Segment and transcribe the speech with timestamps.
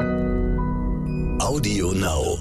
[0.00, 2.38] Audio Now.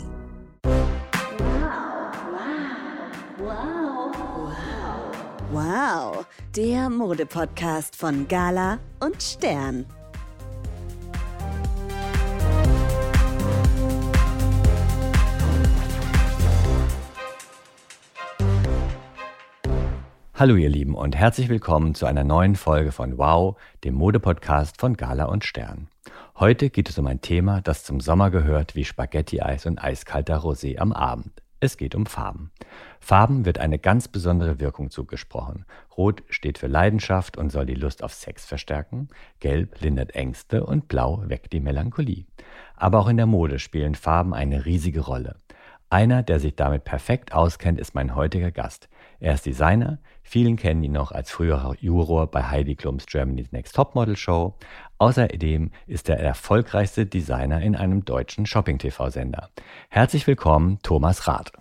[5.51, 6.25] Wow,
[6.55, 9.85] der Modepodcast von Gala und Stern.
[20.33, 24.95] Hallo ihr Lieben und herzlich willkommen zu einer neuen Folge von Wow, dem Modepodcast von
[24.95, 25.89] Gala und Stern.
[26.39, 30.77] Heute geht es um ein Thema, das zum Sommer gehört wie Spaghetti-Eis und eiskalter Rosé
[30.77, 31.43] am Abend.
[31.59, 32.51] Es geht um Farben.
[33.01, 35.65] Farben wird eine ganz besondere Wirkung zugesprochen.
[35.97, 39.09] Rot steht für Leidenschaft und soll die Lust auf Sex verstärken.
[39.41, 42.23] Gelb lindert Ängste und Blau weckt die Melancholie.
[42.77, 45.35] Aber auch in der Mode spielen Farben eine riesige Rolle.
[45.89, 48.87] Einer, der sich damit perfekt auskennt, ist mein heutiger Gast.
[49.21, 53.75] Er ist Designer, vielen kennen ihn noch als früherer Juror bei Heidi Klums Germany's Next
[53.75, 54.55] Topmodel Show.
[54.97, 59.49] Außerdem ist er der erfolgreichste Designer in einem deutschen Shopping-TV-Sender.
[59.89, 61.51] Herzlich willkommen, Thomas Rath.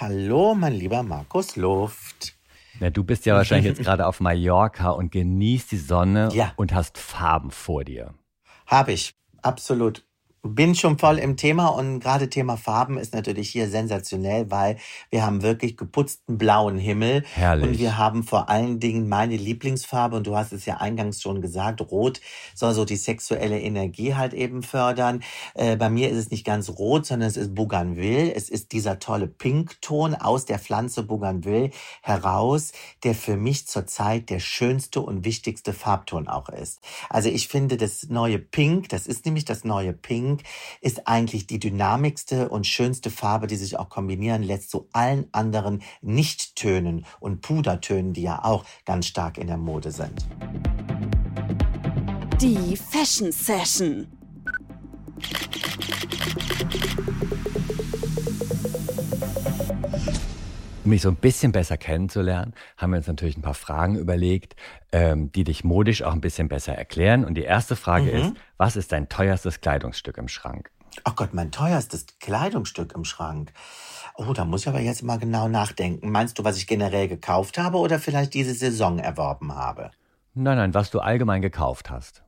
[0.00, 2.34] Hallo, mein lieber Markus Luft.
[2.80, 6.52] Na, du bist ja wahrscheinlich jetzt gerade auf Mallorca und genießt die Sonne Ja.
[6.56, 8.14] und hast Farben vor dir.
[8.66, 10.06] Habe ich, absolut.
[10.44, 14.76] Bin schon voll im Thema und gerade Thema Farben ist natürlich hier sensationell, weil
[15.08, 17.22] wir haben wirklich geputzten blauen Himmel.
[17.34, 17.68] Herrlich.
[17.68, 21.42] Und wir haben vor allen Dingen meine Lieblingsfarbe und du hast es ja eingangs schon
[21.42, 22.20] gesagt, rot
[22.54, 25.22] soll so die sexuelle Energie halt eben fördern.
[25.54, 28.34] Äh, bei mir ist es nicht ganz rot, sondern es ist Bougainville.
[28.34, 31.70] Es ist dieser tolle Pinkton aus der Pflanze Bougainville
[32.02, 32.72] heraus,
[33.04, 36.80] der für mich zurzeit der schönste und wichtigste Farbton auch ist.
[37.08, 40.31] Also ich finde, das neue Pink, das ist nämlich das neue Pink,
[40.80, 45.82] ist eigentlich die dynamigste und schönste Farbe, die sich auch kombinieren lässt zu allen anderen
[46.00, 50.26] Nichttönen und Pudertönen, die ja auch ganz stark in der Mode sind.
[52.40, 54.06] Die Fashion Session.
[60.84, 64.56] Um mich so ein bisschen besser kennenzulernen, haben wir uns natürlich ein paar Fragen überlegt,
[64.90, 67.24] ähm, die dich modisch auch ein bisschen besser erklären.
[67.24, 68.18] Und die erste Frage Mhm.
[68.18, 70.70] ist, was ist dein teuerstes Kleidungsstück im Schrank?
[71.04, 73.52] Ach Gott, mein teuerstes Kleidungsstück im Schrank.
[74.16, 76.10] Oh, da muss ich aber jetzt mal genau nachdenken.
[76.10, 79.92] Meinst du, was ich generell gekauft habe oder vielleicht diese Saison erworben habe?
[80.34, 82.22] Nein, nein, was du allgemein gekauft hast.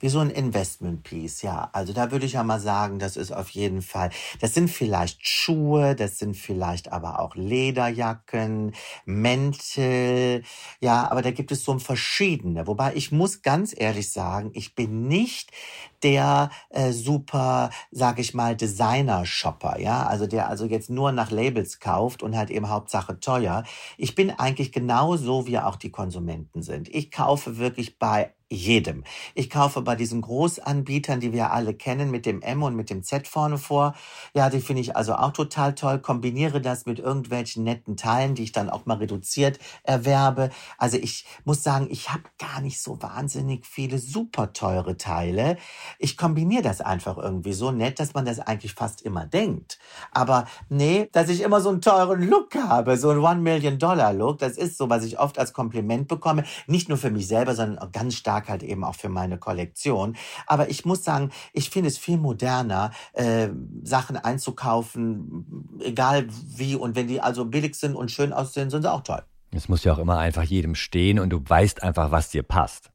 [0.00, 1.70] Wie so ein Investment Piece, ja.
[1.72, 5.26] Also da würde ich ja mal sagen, das ist auf jeden Fall, das sind vielleicht
[5.26, 8.72] Schuhe, das sind vielleicht aber auch Lederjacken,
[9.04, 10.42] Mäntel,
[10.80, 12.66] ja, aber da gibt es so verschiedene.
[12.66, 15.50] Wobei ich muss ganz ehrlich sagen, ich bin nicht
[16.02, 21.80] der äh, super, sag ich mal, Designer-Shopper, ja, also der also jetzt nur nach Labels
[21.80, 23.64] kauft und halt eben Hauptsache teuer.
[23.96, 26.88] Ich bin eigentlich genauso, wie auch die Konsumenten sind.
[26.94, 29.04] Ich kaufe wirklich bei jedem.
[29.34, 33.02] Ich kaufe bei diesen Großanbietern, die wir alle kennen, mit dem M und mit dem
[33.02, 33.94] Z vorne vor.
[34.34, 35.98] Ja, die finde ich also auch total toll.
[35.98, 40.50] Kombiniere das mit irgendwelchen netten Teilen, die ich dann auch mal reduziert erwerbe.
[40.78, 45.56] Also ich muss sagen, ich habe gar nicht so wahnsinnig viele super teure Teile.
[45.98, 49.78] Ich kombiniere das einfach irgendwie so nett, dass man das eigentlich fast immer denkt.
[50.12, 54.78] Aber nee, dass ich immer so einen teuren Look habe, so einen One-Million-Dollar-Look, das ist
[54.78, 56.44] so, was ich oft als Kompliment bekomme.
[56.66, 60.16] Nicht nur für mich selber, sondern ganz stark halt eben auch für meine Kollektion.
[60.46, 63.48] Aber ich muss sagen, ich finde es viel moderner, äh,
[63.82, 66.76] Sachen einzukaufen, egal wie.
[66.76, 69.22] Und wenn die also billig sind und schön aussehen, sind sie auch toll.
[69.52, 72.93] Es muss ja auch immer einfach jedem stehen und du weißt einfach, was dir passt.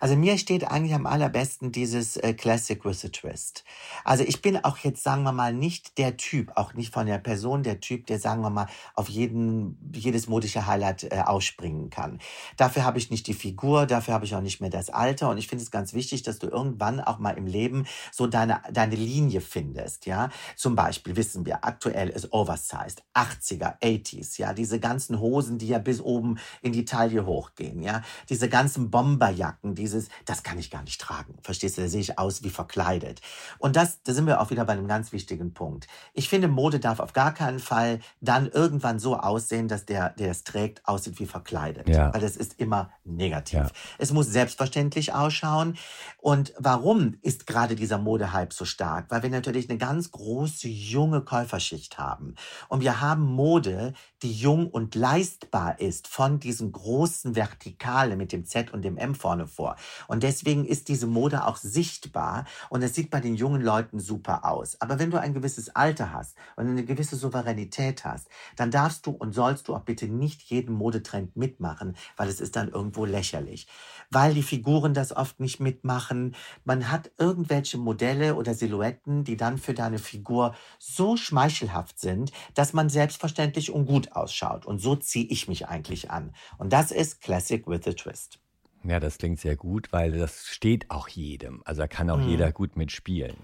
[0.00, 3.64] Also mir steht eigentlich am allerbesten dieses äh, Classic with a Twist.
[4.04, 7.18] Also ich bin auch jetzt, sagen wir mal, nicht der Typ, auch nicht von der
[7.18, 12.18] Person der Typ, der, sagen wir mal, auf jeden, jedes modische Highlight äh, ausspringen kann.
[12.56, 15.38] Dafür habe ich nicht die Figur, dafür habe ich auch nicht mehr das Alter und
[15.38, 18.94] ich finde es ganz wichtig, dass du irgendwann auch mal im Leben so deine, deine
[18.94, 20.30] Linie findest, ja.
[20.56, 25.78] Zum Beispiel wissen wir, aktuell ist Oversized, 80er, 80s, ja, diese ganzen Hosen, die ja
[25.78, 30.82] bis oben in die Taille hochgehen, ja, diese ganzen Bomberjacken, dieses, das kann ich gar
[30.82, 33.20] nicht tragen, verstehst du, da sehe ich aus wie verkleidet.
[33.58, 35.86] Und das, da sind wir auch wieder bei einem ganz wichtigen Punkt.
[36.12, 40.30] Ich finde, Mode darf auf gar keinen Fall dann irgendwann so aussehen, dass der, der
[40.30, 41.88] es trägt, aussieht wie verkleidet.
[41.88, 42.12] Ja.
[42.12, 43.58] Weil das ist immer negativ.
[43.58, 43.70] Ja.
[43.96, 45.76] Es muss selbstverständlich ausschauen.
[46.18, 49.06] Und warum ist gerade dieser Modehype so stark?
[49.10, 52.34] Weil wir natürlich eine ganz große junge Käuferschicht haben.
[52.68, 58.44] Und wir haben Mode, die jung und leistbar ist von diesen großen Vertikale mit dem
[58.44, 59.76] Z und dem M vorne vor.
[60.06, 64.44] Und deswegen ist diese Mode auch sichtbar und es sieht bei den jungen Leuten super
[64.44, 64.80] aus.
[64.80, 69.10] Aber wenn du ein gewisses Alter hast und eine gewisse Souveränität hast, dann darfst du
[69.10, 73.66] und sollst du auch bitte nicht jeden Modetrend mitmachen, weil es ist dann irgendwo lächerlich.
[74.10, 76.34] Weil die Figuren das oft nicht mitmachen.
[76.64, 82.72] Man hat irgendwelche Modelle oder Silhouetten, die dann für deine Figur so schmeichelhaft sind, dass
[82.72, 84.66] man selbstverständlich und gut ausschaut.
[84.66, 86.34] Und so ziehe ich mich eigentlich an.
[86.58, 88.40] Und das ist Classic with a Twist.
[88.84, 91.62] Ja, das klingt sehr gut, weil das steht auch jedem.
[91.64, 92.28] Also da kann auch Mhm.
[92.28, 93.36] jeder gut mitspielen.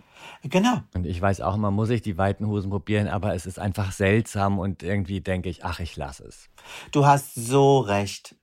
[0.42, 0.80] Genau.
[0.94, 3.92] Und ich weiß auch immer, muss ich die weiten Hosen probieren, aber es ist einfach
[3.92, 6.48] seltsam und irgendwie denke ich, ach, ich lasse es.
[6.92, 8.36] Du hast so recht.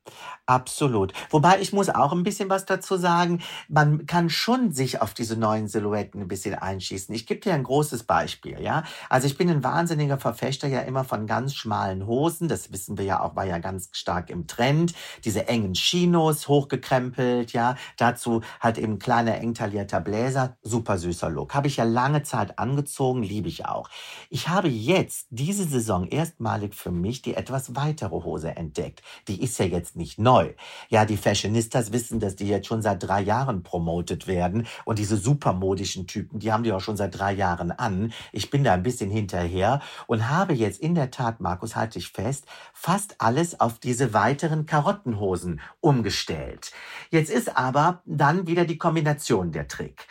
[0.45, 1.13] Absolut.
[1.29, 3.41] Wobei ich muss auch ein bisschen was dazu sagen.
[3.69, 7.13] Man kann schon sich auf diese neuen Silhouetten ein bisschen einschießen.
[7.15, 8.83] Ich gebe dir ein großes Beispiel, ja.
[9.09, 12.47] Also ich bin ein wahnsinniger Verfechter ja immer von ganz schmalen Hosen.
[12.47, 14.94] Das wissen wir ja auch, war ja ganz stark im Trend.
[15.23, 17.75] Diese engen Chinos, hochgekrempelt, ja.
[17.97, 20.57] Dazu halt eben kleiner, eng taillierter Bläser.
[20.63, 21.53] Super süßer Look.
[21.61, 23.87] Habe ich ja lange Zeit angezogen, liebe ich auch.
[24.31, 29.03] Ich habe jetzt diese Saison erstmalig für mich die etwas weitere Hose entdeckt.
[29.27, 30.53] Die ist ja jetzt nicht neu.
[30.89, 34.65] Ja, die Fashionistas wissen, dass die jetzt schon seit drei Jahren promotet werden.
[34.85, 38.11] Und diese supermodischen Typen, die haben die auch schon seit drei Jahren an.
[38.31, 42.09] Ich bin da ein bisschen hinterher und habe jetzt in der Tat, Markus, halte ich
[42.09, 46.71] fest, fast alles auf diese weiteren Karottenhosen umgestellt.
[47.11, 50.07] Jetzt ist aber dann wieder die Kombination der Trick.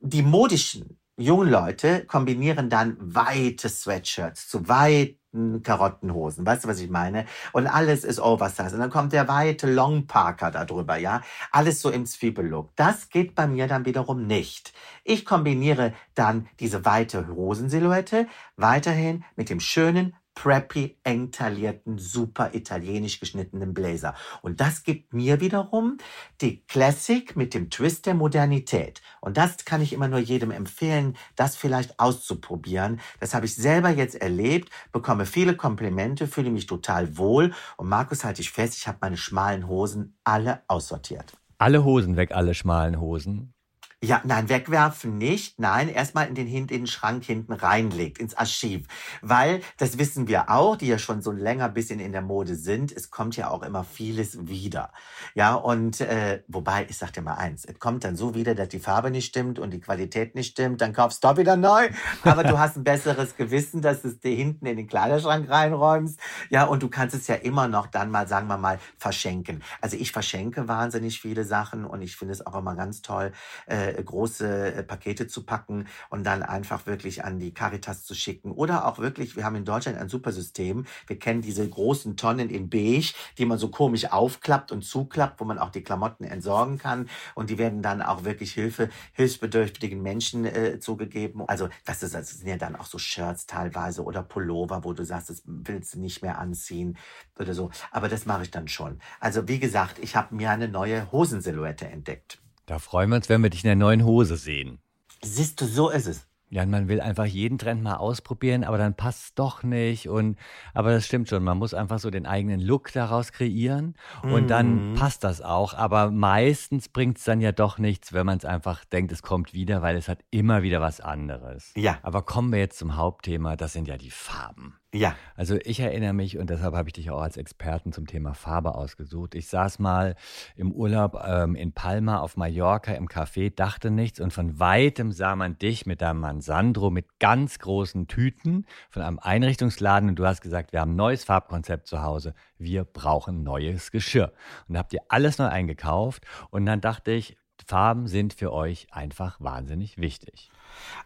[0.00, 6.46] Die modischen jungen Leute kombinieren dann weite Sweatshirts zu weiten Karottenhosen.
[6.46, 7.26] Weißt du, was ich meine?
[7.52, 8.74] Und alles ist Oversize.
[8.74, 11.22] Und dann kommt der weite Long Parker darüber, ja?
[11.50, 12.70] Alles so im Zwiebellook.
[12.76, 14.72] Das geht bei mir dann wiederum nicht.
[15.02, 23.18] Ich kombiniere dann diese weite Hosensilhouette weiterhin mit dem schönen preppy, eng taillierten, super italienisch
[23.18, 24.14] geschnittenen Blazer.
[24.40, 25.96] Und das gibt mir wiederum
[26.40, 29.02] die Classic mit dem Twist der Modernität.
[29.20, 33.00] Und das kann ich immer nur jedem empfehlen, das vielleicht auszuprobieren.
[33.18, 37.52] Das habe ich selber jetzt erlebt, bekomme viele Komplimente, fühle mich total wohl.
[37.76, 41.32] Und Markus, halte ich fest, ich habe meine schmalen Hosen alle aussortiert.
[41.58, 43.54] Alle Hosen weg, alle schmalen Hosen.
[44.00, 45.58] Ja, nein, wegwerfen nicht.
[45.58, 48.86] Nein, erstmal in den, in den Schrank hinten reinlegt, ins Archiv.
[49.22, 52.92] Weil, das wissen wir auch, die ja schon so länger bisschen in der Mode sind,
[52.92, 54.92] es kommt ja auch immer vieles wieder.
[55.34, 58.68] Ja, und äh, wobei, ich sag dir mal eins, es kommt dann so wieder, dass
[58.68, 61.88] die Farbe nicht stimmt und die Qualität nicht stimmt, dann kaufst du wieder neu.
[62.22, 66.20] Aber du hast ein besseres Gewissen, dass du es dir hinten in den Kleiderschrank reinräumst.
[66.50, 69.60] Ja, und du kannst es ja immer noch dann mal, sagen wir mal, verschenken.
[69.80, 73.32] Also ich verschenke wahnsinnig viele Sachen und ich finde es auch immer ganz toll,
[73.66, 78.52] äh, große äh, Pakete zu packen und dann einfach wirklich an die Caritas zu schicken.
[78.52, 80.86] Oder auch wirklich, wir haben in Deutschland ein super System.
[81.06, 85.44] Wir kennen diese großen Tonnen in Beige, die man so komisch aufklappt und zuklappt, wo
[85.44, 87.08] man auch die Klamotten entsorgen kann.
[87.34, 91.42] Und die werden dann auch wirklich Hilfe, hilfsbedürftigen Menschen äh, zugegeben.
[91.46, 95.04] Also das, ist, das sind ja dann auch so Shirts teilweise oder Pullover, wo du
[95.04, 96.96] sagst, das willst du nicht mehr anziehen
[97.38, 97.70] oder so.
[97.90, 99.00] Aber das mache ich dann schon.
[99.20, 102.40] Also wie gesagt, ich habe mir eine neue Hosensilhouette entdeckt.
[102.68, 104.78] Da freuen wir uns, wenn wir dich in der neuen Hose sehen.
[105.22, 106.26] Siehst du, so ist es.
[106.50, 110.08] Ja, und man will einfach jeden Trend mal ausprobieren, aber dann passt es doch nicht.
[110.08, 110.38] Und
[110.72, 114.92] aber das stimmt schon, man muss einfach so den eigenen Look daraus kreieren und dann
[114.92, 114.94] Mhm.
[114.94, 115.74] passt das auch.
[115.74, 119.52] Aber meistens bringt es dann ja doch nichts, wenn man es einfach denkt, es kommt
[119.52, 121.72] wieder, weil es hat immer wieder was anderes.
[121.76, 121.98] Ja.
[122.02, 124.78] Aber kommen wir jetzt zum Hauptthema, das sind ja die Farben.
[124.98, 125.14] Ja.
[125.36, 128.74] Also ich erinnere mich und deshalb habe ich dich auch als Experten zum Thema Farbe
[128.74, 129.36] ausgesucht.
[129.36, 130.16] Ich saß mal
[130.56, 135.36] im Urlaub ähm, in Palma auf Mallorca im Café, dachte nichts und von weitem sah
[135.36, 140.26] man dich mit deinem Mann Sandro mit ganz großen Tüten von einem Einrichtungsladen und du
[140.26, 144.32] hast gesagt, wir haben ein neues Farbkonzept zu Hause, wir brauchen neues Geschirr.
[144.66, 147.36] Und da habt ihr alles neu eingekauft und dann dachte ich,
[147.68, 150.50] Farben sind für euch einfach wahnsinnig wichtig.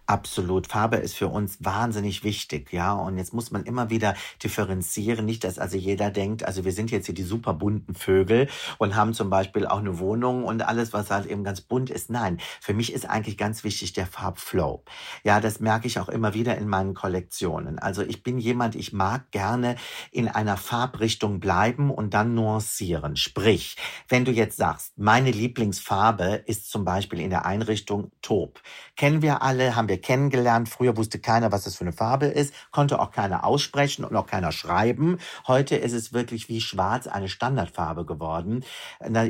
[0.06, 0.66] Absolut.
[0.66, 2.92] Farbe ist für uns wahnsinnig wichtig, ja.
[2.92, 5.24] Und jetzt muss man immer wieder differenzieren.
[5.24, 8.94] Nicht, dass also jeder denkt, also wir sind jetzt hier die super bunten Vögel und
[8.94, 12.10] haben zum Beispiel auch eine Wohnung und alles, was halt eben ganz bunt ist.
[12.10, 14.84] Nein, für mich ist eigentlich ganz wichtig der Farbflow.
[15.24, 17.78] Ja, das merke ich auch immer wieder in meinen Kollektionen.
[17.78, 19.76] Also ich bin jemand, ich mag gerne
[20.10, 23.16] in einer Farbrichtung bleiben und dann nuancieren.
[23.16, 23.76] Sprich,
[24.08, 28.60] wenn du jetzt sagst, meine Lieblingsfarbe ist zum Beispiel in der Einrichtung Taub.
[28.96, 30.68] Kennen wir alle, haben wir kennengelernt.
[30.68, 34.26] Früher wusste keiner, was das für eine Farbe ist, konnte auch keiner aussprechen und auch
[34.26, 35.18] keiner schreiben.
[35.46, 38.64] Heute ist es wirklich wie schwarz eine Standardfarbe geworden.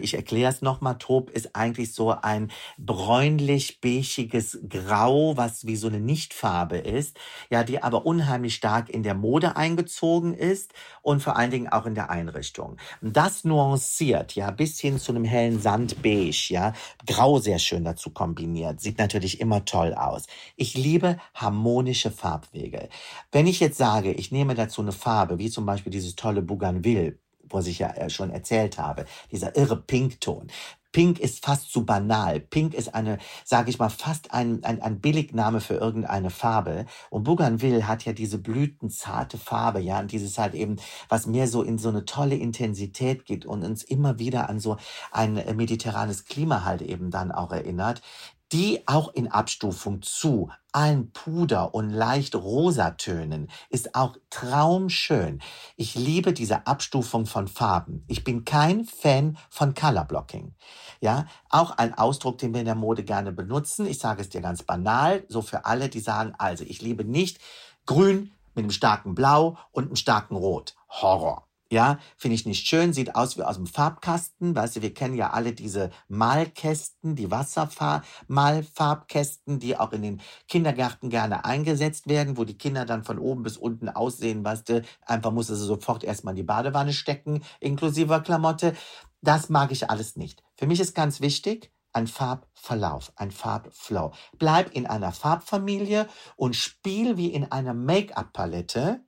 [0.00, 0.98] Ich erkläre es nochmal.
[0.98, 7.16] Taub ist eigentlich so ein bräunlich-beigiges Grau, was wie so eine Nichtfarbe ist,
[7.50, 11.86] ja, die aber unheimlich stark in der Mode eingezogen ist und vor allen Dingen auch
[11.86, 12.76] in der Einrichtung.
[13.00, 16.72] Das nuanciert, ja, bis hin zu einem hellen Sandbeige, ja,
[17.12, 20.24] Grau sehr schön dazu kombiniert, sieht natürlich immer toll aus.
[20.56, 22.88] Ich liebe harmonische Farbwege.
[23.30, 27.18] Wenn ich jetzt sage, ich nehme dazu eine Farbe, wie zum Beispiel dieses tolle Bougainville,
[27.42, 30.48] was ich ja äh, schon erzählt habe, dieser irre Pinkton.
[30.92, 32.40] Pink ist fast zu banal.
[32.40, 36.86] Pink ist eine, sage ich mal, fast ein, ein, ein Billigname für irgendeine Farbe.
[37.10, 40.76] Und Bougainville hat ja diese blütenzarte Farbe, ja, und dieses halt eben,
[41.08, 44.76] was mehr so in so eine tolle Intensität geht und uns immer wieder an so
[45.10, 48.02] ein mediterranes Klima halt eben dann auch erinnert
[48.52, 55.40] die auch in Abstufung zu allen Puder und leicht Rosatönen ist auch traumschön.
[55.76, 58.04] Ich liebe diese Abstufung von Farben.
[58.08, 60.54] Ich bin kein Fan von Colorblocking.
[61.00, 63.86] Ja, auch ein Ausdruck, den wir in der Mode gerne benutzen.
[63.86, 67.38] Ich sage es dir ganz banal, so für alle, die sagen, also ich liebe nicht
[67.86, 70.74] grün mit einem starken Blau und einem starken Rot.
[70.88, 71.46] Horror.
[71.72, 74.54] Ja, finde ich nicht schön, sieht aus wie aus dem Farbkasten.
[74.54, 81.08] Weißt du, wir kennen ja alle diese Malkästen, die Wassermalfarbkästen, die auch in den Kindergärten
[81.08, 85.32] gerne eingesetzt werden, wo die Kinder dann von oben bis unten aussehen, weißt du, einfach
[85.32, 88.74] muss sie sofort erstmal in die Badewanne stecken, inklusive Klamotte.
[89.22, 90.42] Das mag ich alles nicht.
[90.58, 94.12] Für mich ist ganz wichtig, ein Farbverlauf, ein Farbflow.
[94.36, 99.00] Bleib in einer Farbfamilie und spiel wie in einer Make-up-Palette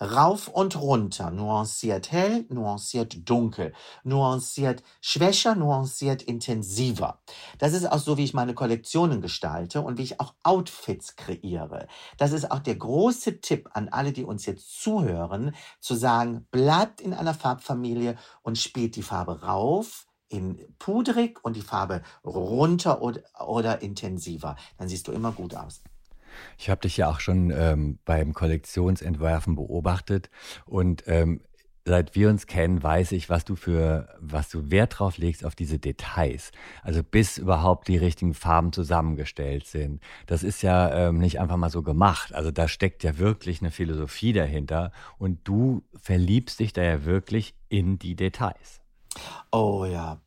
[0.00, 3.72] rauf und runter, nuanciert hell, nuanciert dunkel,
[4.02, 7.20] nuanciert schwächer, nuanciert intensiver.
[7.58, 11.88] Das ist auch so, wie ich meine Kollektionen gestalte und wie ich auch Outfits kreiere.
[12.18, 17.00] Das ist auch der große Tipp an alle, die uns jetzt zuhören, zu sagen, bleibt
[17.00, 23.20] in einer Farbfamilie und spielt die Farbe rauf, in pudrig und die Farbe runter oder,
[23.46, 24.56] oder intensiver.
[24.78, 25.82] Dann siehst du immer gut aus.
[26.58, 30.30] Ich habe dich ja auch schon ähm, beim Kollektionsentwerfen beobachtet
[30.66, 31.40] und ähm,
[31.84, 35.54] seit wir uns kennen, weiß ich, was du für, was du Wert drauf legst auf
[35.54, 36.50] diese Details.
[36.82, 40.00] Also bis überhaupt die richtigen Farben zusammengestellt sind.
[40.26, 42.34] Das ist ja ähm, nicht einfach mal so gemacht.
[42.34, 47.54] Also da steckt ja wirklich eine Philosophie dahinter und du verliebst dich da ja wirklich
[47.68, 48.80] in die Details.
[49.52, 50.20] Oh ja,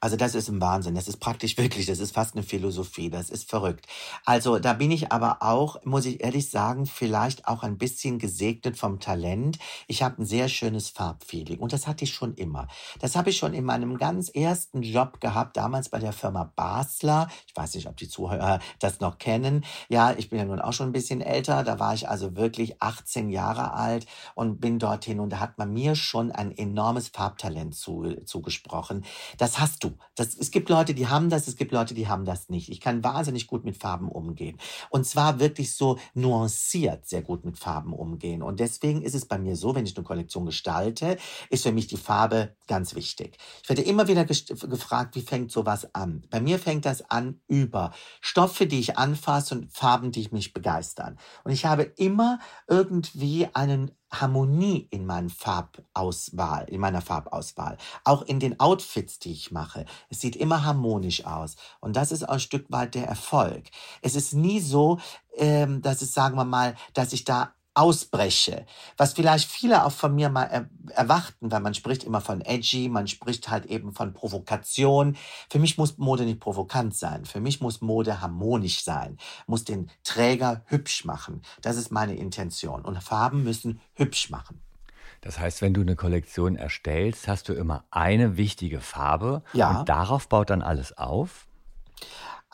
[0.00, 0.94] also das ist ein Wahnsinn.
[0.94, 3.10] Das ist praktisch wirklich, das ist fast eine Philosophie.
[3.10, 3.86] Das ist verrückt.
[4.24, 8.76] Also da bin ich aber auch, muss ich ehrlich sagen, vielleicht auch ein bisschen gesegnet
[8.76, 9.58] vom Talent.
[9.86, 12.68] Ich habe ein sehr schönes Farbfeeling und das hatte ich schon immer.
[13.00, 17.28] Das habe ich schon in meinem ganz ersten Job gehabt, damals bei der Firma Basler.
[17.46, 19.64] Ich weiß nicht, ob die Zuhörer das noch kennen.
[19.88, 21.64] Ja, ich bin ja nun auch schon ein bisschen älter.
[21.64, 25.72] Da war ich also wirklich 18 Jahre alt und bin dorthin und da hat man
[25.72, 29.04] mir schon ein enormes Farbtalent zu, zugesprochen.
[29.38, 29.96] Das hast du.
[30.14, 32.68] Das, es gibt Leute, die haben das, es gibt Leute, die haben das nicht.
[32.68, 34.58] Ich kann wahnsinnig gut mit Farben umgehen.
[34.90, 38.42] Und zwar wirklich so nuanciert sehr gut mit Farben umgehen.
[38.42, 41.18] Und deswegen ist es bei mir so, wenn ich eine Kollektion gestalte,
[41.50, 43.36] ist für mich die Farbe ganz wichtig.
[43.62, 46.24] Ich werde immer wieder gefragt, wie fängt sowas an?
[46.30, 51.18] Bei mir fängt das an über Stoffe, die ich anfasse und Farben, die mich begeistern.
[51.44, 57.78] Und ich habe immer irgendwie einen Harmonie in meinem Farbauswahl, in meiner Farbauswahl.
[58.04, 59.86] Auch in den Outfits, die ich mache.
[60.10, 61.56] Es sieht immer harmonisch aus.
[61.80, 63.64] Und das ist auch ein Stück weit der Erfolg.
[64.02, 64.98] Es ist nie so,
[65.36, 68.66] ähm, dass es, sagen wir mal, dass ich da ausbreche.
[68.96, 72.88] Was vielleicht viele auch von mir mal er erwarten, weil man spricht immer von edgy,
[72.88, 75.16] man spricht halt eben von Provokation.
[75.50, 77.24] Für mich muss Mode nicht provokant sein.
[77.24, 81.42] Für mich muss Mode harmonisch sein, muss den Träger hübsch machen.
[81.62, 82.82] Das ist meine Intention.
[82.82, 84.60] Und Farben müssen hübsch machen.
[85.22, 89.78] Das heißt, wenn du eine Kollektion erstellst, hast du immer eine wichtige Farbe ja.
[89.78, 91.46] und darauf baut dann alles auf?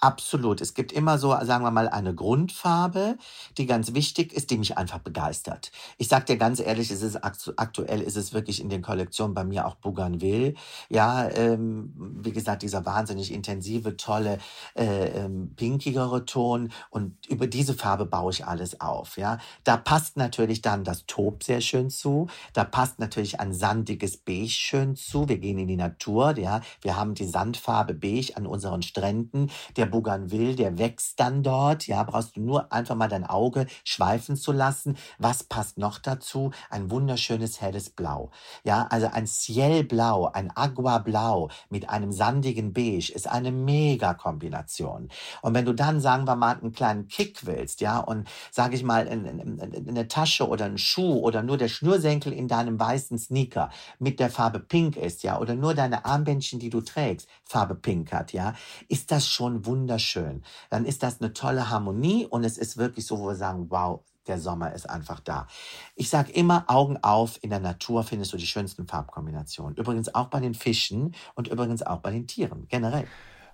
[0.01, 0.61] Absolut.
[0.61, 3.19] Es gibt immer so, sagen wir mal, eine Grundfarbe,
[3.57, 5.73] die ganz wichtig ist, die mich einfach begeistert.
[5.97, 9.43] Ich sag dir ganz ehrlich, es ist aktuell ist es wirklich in den Kollektionen bei
[9.43, 10.55] mir auch Bougainville.
[10.89, 14.39] Ja, ähm, wie gesagt, dieser wahnsinnig intensive, tolle,
[14.77, 19.17] äh, ähm, pinkigere Ton und über diese Farbe baue ich alles auf.
[19.17, 22.29] Ja, da passt natürlich dann das Taub sehr schön zu.
[22.53, 25.29] Da passt natürlich ein sandiges Beige schön zu.
[25.29, 26.39] Wir gehen in die Natur.
[26.39, 29.51] Ja, wir haben die Sandfarbe Beige an unseren Stränden.
[29.77, 31.87] Der Bougainville, der wächst dann dort.
[31.87, 34.97] Ja, brauchst du nur einfach mal dein Auge schweifen zu lassen.
[35.19, 36.51] Was passt noch dazu?
[36.71, 38.31] Ein wunderschönes helles Blau.
[38.65, 45.09] Ja, also ein Cielblau, ein Agua-Blau mit einem sandigen Beige ist eine Mega-Kombination.
[45.43, 48.83] Und wenn du dann, sagen wir mal, einen kleinen Kick willst, ja, und sage ich
[48.83, 52.79] mal, in, in, in, eine Tasche oder einen Schuh oder nur der Schnürsenkel in deinem
[52.79, 57.29] weißen Sneaker mit der Farbe Pink ist, ja, oder nur deine Armbändchen, die du trägst,
[57.45, 58.55] Farbe Pink hat, ja,
[58.89, 60.43] ist das schon wunderschön.
[60.71, 64.01] Dann ist das eine tolle Harmonie und es ist wirklich so, wo wir sagen, wow,
[64.27, 65.47] der Sommer ist einfach da.
[65.95, 69.77] Ich sage immer, Augen auf, in der Natur findest du die schönsten Farbkombinationen.
[69.77, 73.09] Übrigens auch bei den Fischen und übrigens auch bei den Tieren, generell.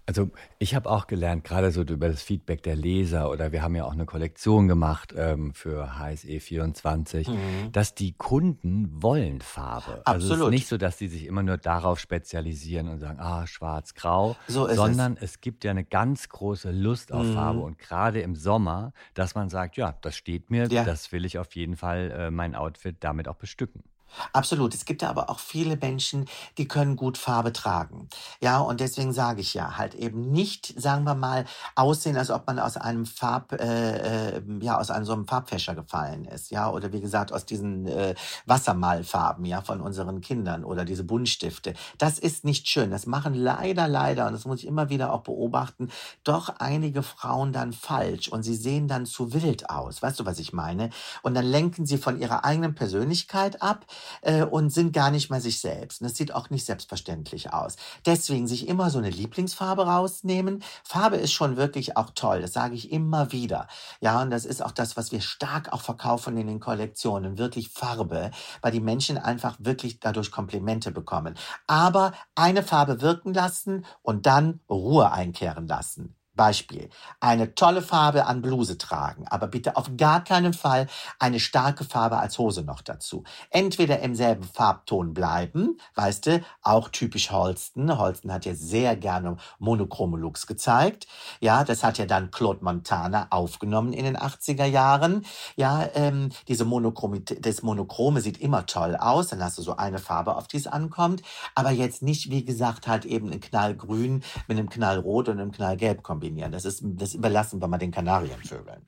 [0.07, 3.75] Also ich habe auch gelernt, gerade so über das Feedback der Leser oder wir haben
[3.75, 7.73] ja auch eine Kollektion gemacht ähm, für HSE 24, mhm.
[7.73, 10.03] dass die Kunden wollen Farbe.
[10.05, 10.07] Absolut.
[10.07, 13.47] Also es ist nicht so, dass sie sich immer nur darauf spezialisieren und sagen, ah,
[13.47, 15.23] schwarz, grau, so sondern es.
[15.23, 15.41] es.
[15.41, 17.35] gibt ja eine ganz große Lust auf mhm.
[17.35, 20.85] Farbe und gerade im Sommer, dass man sagt, ja, das steht mir, ja.
[20.85, 23.85] das will ich auf jeden Fall äh, mein Outfit damit auch bestücken.
[24.33, 24.75] Absolut.
[24.75, 26.27] Es gibt aber auch viele Menschen,
[26.59, 28.09] die können gut Farbe tragen.
[28.41, 31.45] Ja, und deswegen sage ich ja halt eben nicht, sagen wir mal,
[31.75, 35.75] aussehen, als ob man aus einem Farb, äh, äh, ja, aus einem so einem Farbfäscher
[35.75, 36.51] gefallen ist.
[36.51, 38.15] Ja, oder wie gesagt, aus diesen äh,
[38.47, 41.75] Wassermalfarben, ja, von unseren Kindern oder diese Buntstifte.
[41.99, 42.91] Das ist nicht schön.
[42.91, 45.91] Das machen leider, leider, und das muss ich immer wieder auch beobachten,
[46.25, 50.03] doch einige Frauen dann falsch und sie sehen dann zu wild aus.
[50.03, 50.91] Weißt du, was ich meine?
[51.23, 53.87] Und dann lenken sie von ihrer eigenen Persönlichkeit ab
[54.23, 56.01] äh, und sind gar nicht mal sich selbst.
[56.01, 57.77] Und das sieht auch nicht selbstverständlich aus.
[58.07, 60.63] Deswegen sich immer so eine Lieblingsfarbe rausnehmen.
[60.83, 63.69] Farbe ist schon wirklich auch toll, das sage ich immer wieder.
[64.01, 67.71] Ja, und das ist auch das, was wir stark auch verkaufen in den Kollektionen, wirklich
[67.71, 68.31] Farbe,
[68.61, 71.35] weil die Menschen einfach wirklich dadurch Komplimente bekommen.
[71.67, 76.15] Aber eine Farbe wirken lassen und dann Ruhe einkehren lassen.
[76.35, 76.91] Beispiel.
[77.21, 80.89] Eine tolle Farbe an Bluse tragen, aber bitte auf gar keinen Fall
[81.19, 83.25] eine starke Farbe als Hose noch dazu.
[83.51, 87.97] Entweder im selben Farbton bleiben, weißt du, auch typisch Holsten.
[87.99, 91.07] Holsten hat ja sehr gerne monochrome Looks gezeigt.
[91.41, 95.25] Ja, das hat ja dann Claude Montana aufgenommen in den 80er Jahren.
[95.57, 99.29] Ja, ähm, diese Monochrome, das Monochrome sieht immer toll aus.
[99.29, 101.23] Dann hast du so eine Farbe, auf die es ankommt.
[101.55, 106.03] Aber jetzt nicht, wie gesagt, halt eben ein Knallgrün mit einem Knallrot und einem Knallgelb
[106.03, 106.53] kombiniert kombinieren.
[106.53, 108.83] Das, ist, das überlassen wir mal den Kanarienvögeln.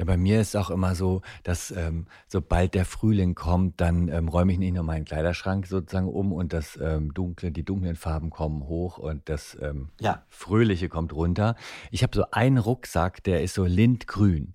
[0.00, 4.28] Ja, bei mir ist auch immer so, dass ähm, sobald der Frühling kommt, dann ähm,
[4.28, 8.30] räume ich nicht nur meinen Kleiderschrank sozusagen um und das ähm, dunkle, die dunklen Farben
[8.30, 10.22] kommen hoch und das ähm, ja.
[10.30, 11.54] Fröhliche kommt runter.
[11.90, 14.54] Ich habe so einen Rucksack, der ist so lindgrün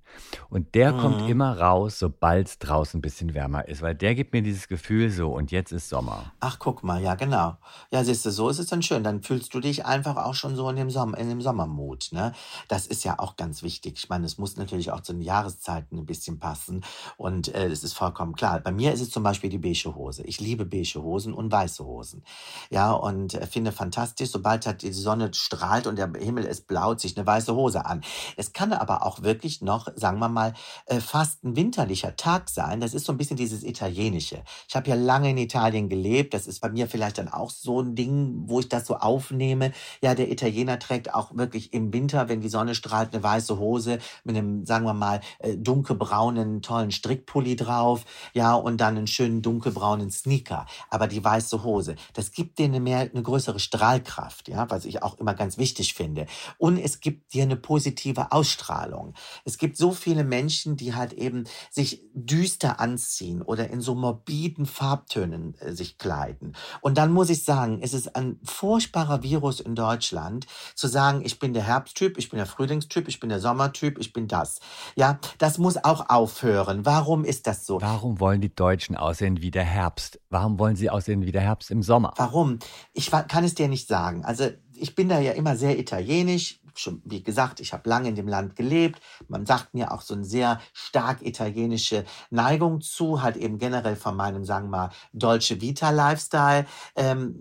[0.49, 0.97] und der mhm.
[0.97, 4.67] kommt immer raus, sobald es draußen ein bisschen wärmer ist, weil der gibt mir dieses
[4.67, 6.31] Gefühl so und jetzt ist Sommer.
[6.39, 7.57] Ach, guck mal, ja genau.
[7.91, 9.03] Ja, siehst du, so ist es dann schön.
[9.03, 12.09] Dann fühlst du dich einfach auch schon so in dem Sommer, in dem Sommermut.
[12.13, 12.31] Ne?
[12.67, 13.93] Das ist ja auch ganz wichtig.
[13.97, 16.83] Ich meine, es muss natürlich auch zu den Jahr Jahreszeiten ein bisschen passen.
[17.17, 18.59] Und äh, es ist vollkommen klar.
[18.61, 20.23] Bei mir ist es zum Beispiel die beige Hose.
[20.23, 22.23] Ich liebe beige Hosen und weiße Hosen.
[22.69, 26.97] Ja, und äh, finde fantastisch, sobald halt die Sonne strahlt und der Himmel ist blau,
[26.97, 28.01] sich eine weiße Hose an.
[28.37, 30.53] Es kann aber auch wirklich noch, sagen wir mal,
[30.85, 32.79] äh, fast ein winterlicher Tag sein.
[32.79, 34.43] Das ist so ein bisschen dieses Italienische.
[34.69, 36.33] Ich habe ja lange in Italien gelebt.
[36.33, 39.73] Das ist bei mir vielleicht dann auch so ein Ding, wo ich das so aufnehme.
[40.01, 43.99] Ja, der Italiener trägt auch wirklich im Winter, wenn die Sonne strahlt, eine weiße Hose
[44.23, 49.41] mit einem, sagen wir mal, äh, dunkelbraunen, tollen Strickpulli drauf, ja, und dann einen schönen
[49.41, 50.65] dunkelbraunen Sneaker.
[50.89, 55.03] Aber die weiße Hose, das gibt dir eine, mehr, eine größere Strahlkraft, ja, was ich
[55.03, 56.25] auch immer ganz wichtig finde.
[56.57, 59.13] Und es gibt dir eine positive Ausstrahlung.
[59.43, 64.65] Es gibt so viele Menschen, die halt eben sich düster anziehen oder in so morbiden
[64.65, 66.55] Farbtönen äh, sich kleiden.
[66.81, 71.39] Und dann muss ich sagen, es ist ein furchtbarer Virus in Deutschland, zu sagen, ich
[71.39, 74.59] bin der Herbsttyp, ich bin der Frühlingstyp, ich bin der Sommertyp, ich bin das.
[74.95, 75.04] Ja,
[75.37, 76.85] das muss auch aufhören.
[76.85, 77.81] Warum ist das so?
[77.81, 80.19] Warum wollen die Deutschen aussehen wie der Herbst?
[80.29, 82.13] Warum wollen sie aussehen wie der Herbst im Sommer?
[82.17, 82.59] Warum?
[82.93, 84.25] Ich kann es dir nicht sagen.
[84.25, 88.15] Also ich bin da ja immer sehr italienisch schon, wie gesagt, ich habe lange in
[88.15, 89.01] dem Land gelebt.
[89.27, 94.15] Man sagt mir auch so eine sehr stark italienische Neigung zu, halt eben generell von
[94.15, 96.65] meinem, sagen wir mal, Dolce Vita Lifestyle.
[96.95, 97.35] Ähm,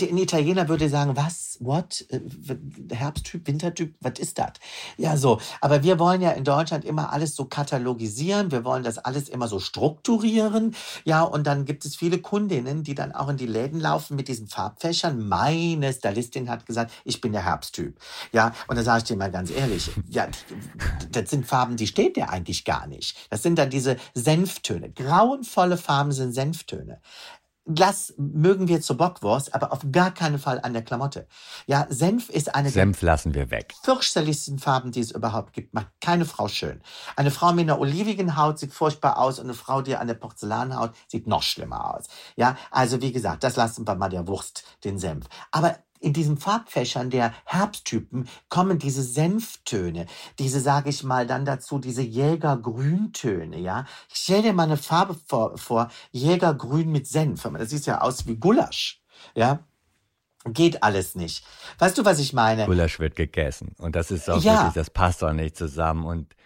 [0.00, 2.20] ein Italiener würde sagen, was, what, äh,
[2.94, 4.52] Herbsttyp, Wintertyp, was ist das?
[4.96, 5.40] Ja, so.
[5.60, 8.50] Aber wir wollen ja in Deutschland immer alles so katalogisieren.
[8.50, 10.74] Wir wollen das alles immer so strukturieren.
[11.04, 14.28] Ja, und dann gibt es viele Kundinnen, die dann auch in die Läden laufen mit
[14.28, 15.28] diesen Farbfächern.
[15.28, 17.98] Meine Stylistin hat gesagt, ich bin der Herbsttyp.
[18.32, 20.26] Ja, und da sage ich dir mal ganz ehrlich, ja,
[21.10, 23.16] das sind Farben, die steht der eigentlich gar nicht.
[23.30, 24.90] Das sind dann diese Senftöne.
[24.90, 27.00] Grauenvolle Farben sind Senftöne.
[27.66, 31.26] das mögen wir zur Bockwurst, aber auf gar keinen Fall an der Klamotte.
[31.66, 33.72] Ja, Senf ist eine Senf lassen wir weg.
[33.82, 35.72] fürchterlichsten Farben, die es überhaupt gibt.
[35.72, 36.82] Macht keine Frau schön.
[37.16, 40.92] Eine Frau mit einer olivigen Haut sieht furchtbar aus und eine Frau, die eine Porzellanhaut
[41.08, 42.04] sieht noch schlimmer aus.
[42.36, 45.26] Ja, also wie gesagt, das lassen wir mal der Wurst, den Senf.
[45.50, 50.06] Aber in diesen Farbfächern der Herbsttypen kommen diese Senftöne,
[50.38, 53.86] diese, sage ich mal, dann dazu diese Jägergrüntöne, ja.
[54.10, 57.42] Ich stell dir mal eine Farbe vor, vor Jägergrün mit Senf.
[57.54, 59.02] Das sieht ja aus wie Gulasch,
[59.34, 59.60] ja.
[60.46, 61.42] Geht alles nicht.
[61.78, 62.66] Weißt du, was ich meine?
[62.66, 63.74] Gulasch wird gegessen.
[63.78, 64.52] Und das ist auch Ja.
[64.58, 66.04] wirklich, das passt auch nicht zusammen.
[66.04, 66.36] Und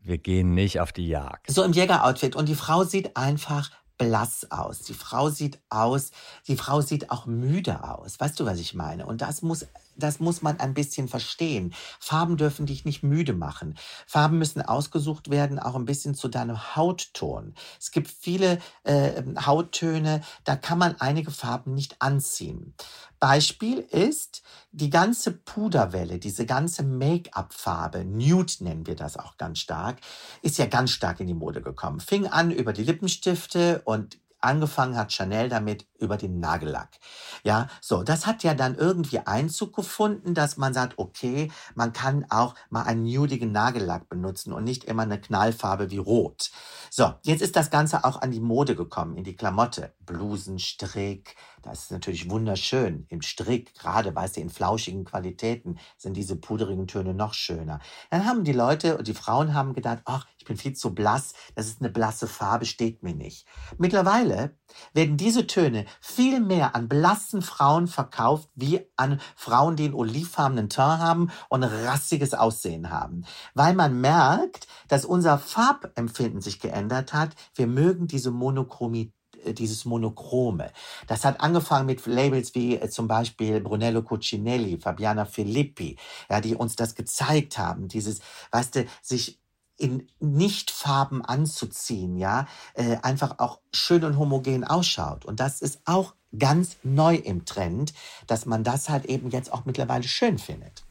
[0.00, 1.50] wir gehen nicht auf die Jagd.
[1.50, 2.36] So im Jägeroutfit.
[2.36, 4.80] Und die Frau sieht einfach blass aus.
[4.82, 6.12] Die Frau sieht aus,
[6.46, 8.18] die Frau sieht auch müde aus.
[8.18, 9.04] Weißt du, was ich meine?
[9.04, 11.74] Und das muss, das muss man ein bisschen verstehen.
[11.98, 13.76] Farben dürfen dich nicht müde machen.
[14.06, 17.54] Farben müssen ausgesucht werden, auch ein bisschen zu deinem Hautton.
[17.80, 22.74] Es gibt viele äh, Hauttöne, da kann man einige Farben nicht anziehen.
[23.20, 30.00] Beispiel ist die ganze Puderwelle, diese ganze Make-up-Farbe, Nude nennen wir das auch ganz stark,
[30.42, 32.00] ist ja ganz stark in die Mode gekommen.
[32.00, 36.98] Fing an über die Lippenstifte und angefangen hat Chanel damit über den Nagellack.
[37.42, 42.26] Ja, so, das hat ja dann irgendwie Einzug gefunden, dass man sagt, okay, man kann
[42.30, 46.50] auch mal einen nudigen Nagellack benutzen und nicht immer eine Knallfarbe wie Rot.
[46.90, 49.94] So, jetzt ist das Ganze auch an die Mode gekommen, in die Klamotte.
[50.06, 53.06] Blusen, Strick, das ist natürlich wunderschön.
[53.08, 57.80] Im Strick, gerade, weißt du, in flauschigen Qualitäten sind diese puderigen Töne noch schöner.
[58.10, 61.66] Dann haben die Leute und die Frauen haben gedacht, ach, bin viel zu blass, das
[61.66, 63.46] ist eine blasse Farbe, steht mir nicht.
[63.78, 64.56] Mittlerweile
[64.92, 70.68] werden diese Töne viel mehr an blassen Frauen verkauft, wie an Frauen, die einen olivfarbenen
[70.68, 73.24] Teint haben und ein rassiges Aussehen haben.
[73.54, 77.34] Weil man merkt, dass unser Farbempfinden sich geändert hat.
[77.54, 79.12] Wir mögen diese Monochromie
[79.44, 80.70] äh, dieses Monochrome.
[81.06, 85.96] Das hat angefangen mit Labels wie äh, zum Beispiel Brunello Cucinelli, Fabiana Filippi,
[86.30, 89.40] ja, die uns das gezeigt haben, dieses, weißt du, sich
[89.78, 95.24] in Nichtfarben anzuziehen, ja, äh, einfach auch schön und homogen ausschaut.
[95.24, 97.94] Und das ist auch ganz neu im Trend,
[98.26, 100.84] dass man das halt eben jetzt auch mittlerweile schön findet.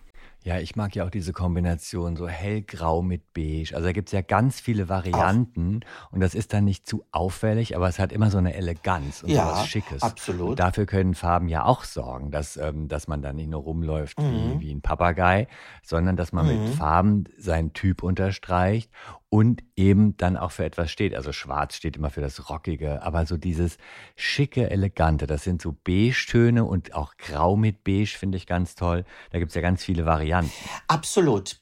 [0.47, 3.73] Ja, ich mag ja auch diese Kombination so hellgrau mit beige.
[3.75, 7.75] Also da gibt es ja ganz viele Varianten und das ist dann nicht zu auffällig,
[7.75, 10.01] aber es hat immer so eine Eleganz und Ja, sowas Schickes.
[10.03, 10.51] absolut.
[10.51, 14.21] Und dafür können Farben ja auch sorgen, dass, ähm, dass man da nicht nur rumläuft
[14.21, 14.29] Mhm.
[14.29, 15.49] wie, wie ein Papagei,
[15.83, 16.67] sondern dass man mit Mhm.
[16.67, 18.89] Farben seinen Typ unterstreicht
[19.29, 21.13] und eben dann auch für etwas steht.
[21.15, 23.77] Also schwarz steht immer für das Rockige, aber so dieses
[24.15, 29.03] schicke, elegante, das sind so Beige-Töne und auch grau mit beige finde ich ganz toll.
[29.31, 30.51] Da gibt es ja ganz viele Varianten.
[30.87, 31.59] Absolut.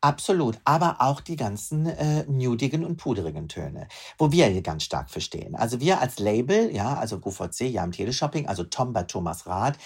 [0.00, 5.10] Absolut, aber auch die ganzen äh, nudigen und puderigen Töne, wo wir hier ganz stark
[5.10, 5.56] verstehen.
[5.56, 9.76] Also wir als Label, ja, also QVC, ja im Teleshopping, also Tom bei Thomas Rath,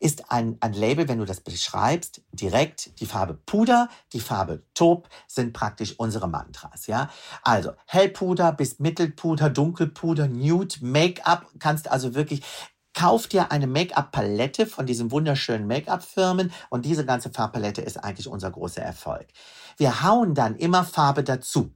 [0.00, 5.08] ist ein, ein Label, wenn du das beschreibst, direkt die Farbe Puder, die Farbe Taub
[5.28, 7.08] sind praktisch unsere Mantras, ja.
[7.42, 12.42] Also Hellpuder bis Mittelpuder, Dunkelpuder, Nude, Make-up, kannst also wirklich
[12.94, 18.50] Kauf dir eine Make-up-Palette von diesen wunderschönen Make-up-Firmen und diese ganze Farbpalette ist eigentlich unser
[18.50, 19.28] großer Erfolg.
[19.76, 21.72] Wir hauen dann immer Farbe dazu.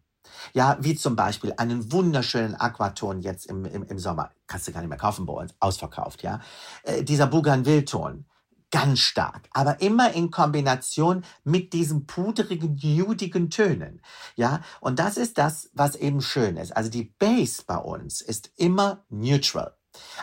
[0.52, 4.30] Ja, wie zum Beispiel einen wunderschönen Aquaton jetzt im, im, im Sommer.
[4.46, 5.54] Kannst du gar nicht mehr kaufen bei uns.
[5.60, 6.40] Ausverkauft, ja.
[6.82, 8.26] Äh, dieser Bougainville-Ton.
[8.70, 9.48] Ganz stark.
[9.52, 14.02] Aber immer in Kombination mit diesen pudrigen, nudigen Tönen.
[14.34, 14.62] Ja.
[14.80, 16.76] Und das ist das, was eben schön ist.
[16.76, 19.76] Also die Base bei uns ist immer neutral.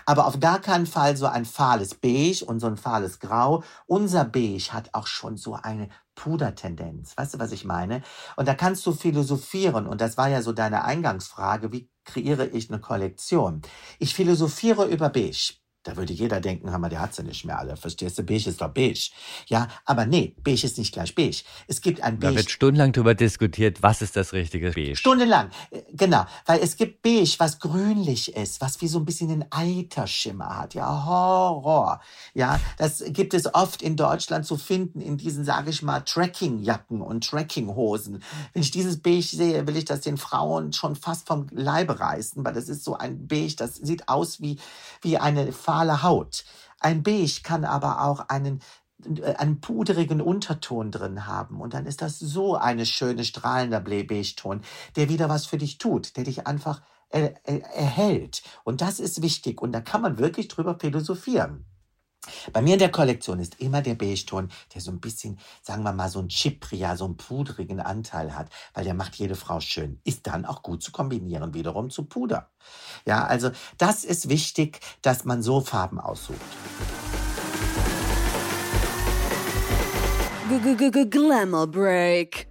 [0.05, 3.63] Aber auf gar keinen Fall so ein fahles Beige und so ein fahles Grau.
[3.85, 7.15] Unser Beige hat auch schon so eine Pudertendenz.
[7.17, 8.01] Weißt du, was ich meine?
[8.35, 9.87] Und da kannst du philosophieren.
[9.87, 11.71] Und das war ja so deine Eingangsfrage.
[11.71, 13.61] Wie kreiere ich eine Kollektion?
[13.99, 15.60] Ich philosophiere über Beige.
[15.83, 17.75] Da würde jeder denken, Hammer, der hat sie nicht mehr alle.
[17.75, 18.23] Verstehst du?
[18.23, 19.09] Beige ist doch beige.
[19.47, 21.43] Ja, aber nee, beige ist nicht gleich beige.
[21.67, 22.37] Es gibt ein Da Beige.
[22.39, 24.95] wird stundenlang darüber diskutiert, was ist das richtige Beige.
[24.95, 25.49] Stundenlang,
[25.91, 30.57] genau, weil es gibt Beige, was grünlich ist, was wie so ein bisschen den Eiterschimmer
[30.59, 32.01] hat, ja, Horror,
[32.33, 37.01] ja, das gibt es oft in Deutschland zu finden in diesen, sage ich mal, Trekkingjacken
[37.01, 38.21] und Trekkinghosen.
[38.53, 42.43] Wenn ich dieses Beige sehe, will ich das den Frauen schon fast vom Leibe reißen,
[42.45, 44.57] weil das ist so ein Beige, das sieht aus wie,
[45.01, 46.43] wie eine fahle Haut.
[46.81, 48.61] Ein Beige kann aber auch einen
[49.05, 51.61] äh, einen puderigen Unterton drin haben.
[51.61, 54.61] Und dann ist das so eine schöne, strahlender Beige-Ton,
[54.97, 58.41] der wieder was für dich tut, der dich einfach erhält.
[58.63, 59.61] Und das ist wichtig.
[59.61, 61.65] Und da kann man wirklich drüber philosophieren.
[62.53, 65.93] Bei mir in der Kollektion ist immer der Beige-Ton, der so ein bisschen, sagen wir
[65.93, 69.99] mal, so ein Chipria, so einen pudrigen Anteil hat, weil der macht jede Frau schön.
[70.03, 72.49] Ist dann auch gut zu kombinieren, wiederum zu Puder.
[73.05, 76.39] Ja, also das ist wichtig, dass man so Farben aussucht.
[81.09, 82.47] Glamour Break.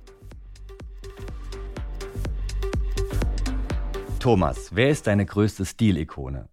[4.19, 6.49] Thomas, wer ist deine größte Stilikone?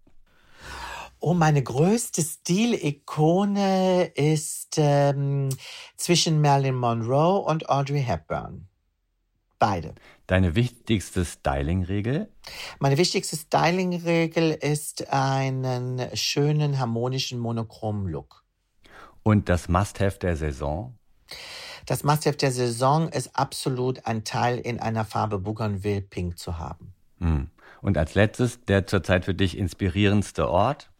[1.19, 5.49] Oh, meine größte Stilikone ist ähm,
[5.95, 8.67] zwischen Marilyn Monroe und Audrey Hepburn.
[9.57, 9.95] Beide.
[10.27, 12.31] Deine wichtigste Styling-Regel?
[12.79, 18.43] Meine wichtigste Styling-Regel ist einen schönen, harmonischen, monochromen Look.
[19.23, 20.99] Und das Must-Have der Saison?
[21.87, 26.93] Das Must-Have der Saison ist absolut ein Teil in einer Farbe Bougainville Pink zu haben.
[27.19, 27.49] Hm.
[27.81, 30.91] Und als letztes, der zurzeit für dich inspirierendste Ort?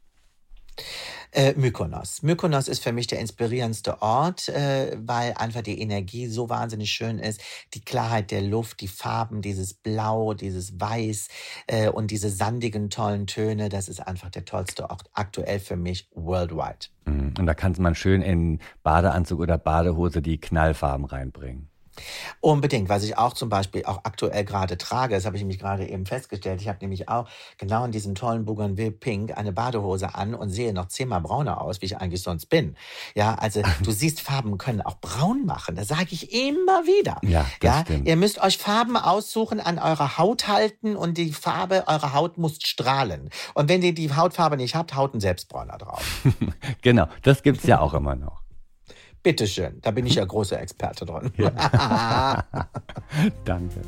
[1.31, 2.23] Äh, Mykonos.
[2.23, 7.19] Mykonos ist für mich der inspirierendste Ort, äh, weil einfach die Energie so wahnsinnig schön
[7.19, 7.41] ist.
[7.73, 11.27] Die Klarheit der Luft, die Farben, dieses Blau, dieses Weiß
[11.67, 16.09] äh, und diese sandigen, tollen Töne, das ist einfach der tollste Ort aktuell für mich
[16.15, 16.87] worldwide.
[17.05, 17.33] Mhm.
[17.37, 21.69] Und da kann man schön in Badeanzug oder Badehose die Knallfarben reinbringen.
[22.41, 25.87] Unbedingt, was ich auch zum Beispiel auch aktuell gerade trage, das habe ich nämlich gerade
[25.87, 26.61] eben festgestellt.
[26.61, 30.73] Ich habe nämlich auch genau in diesem tollen Bougainville Pink eine Badehose an und sehe
[30.73, 32.75] noch zehnmal brauner aus, wie ich eigentlich sonst bin.
[33.15, 35.75] Ja, also du siehst, Farben können auch braun machen.
[35.75, 37.17] Das sage ich immer wieder.
[37.23, 38.07] Ja, das ja, stimmt.
[38.07, 42.57] ihr müsst euch Farben aussuchen, an eurer Haut halten und die Farbe eurer Haut muss
[42.61, 43.29] strahlen.
[43.53, 46.03] Und wenn ihr die Hautfarbe nicht habt, haut ein Selbstbräuner drauf.
[46.81, 48.46] genau, das gibt's ja auch immer noch.
[49.27, 51.33] Bitteschön, da bin ich ja großer Experte drin.
[51.35, 52.45] Ja.
[53.43, 53.81] Danke.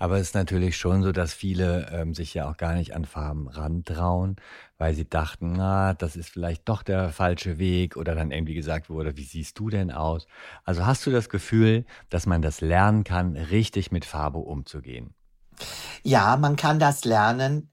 [0.00, 3.04] Aber es ist natürlich schon so, dass viele ähm, sich ja auch gar nicht an
[3.04, 4.36] Farben rantrauen,
[4.78, 8.88] weil sie dachten, na, das ist vielleicht doch der falsche Weg oder dann irgendwie gesagt
[8.88, 10.26] wurde, wie siehst du denn aus?
[10.64, 15.12] Also hast du das Gefühl, dass man das lernen kann, richtig mit Farbe umzugehen?
[16.02, 17.70] Ja, man kann das lernen.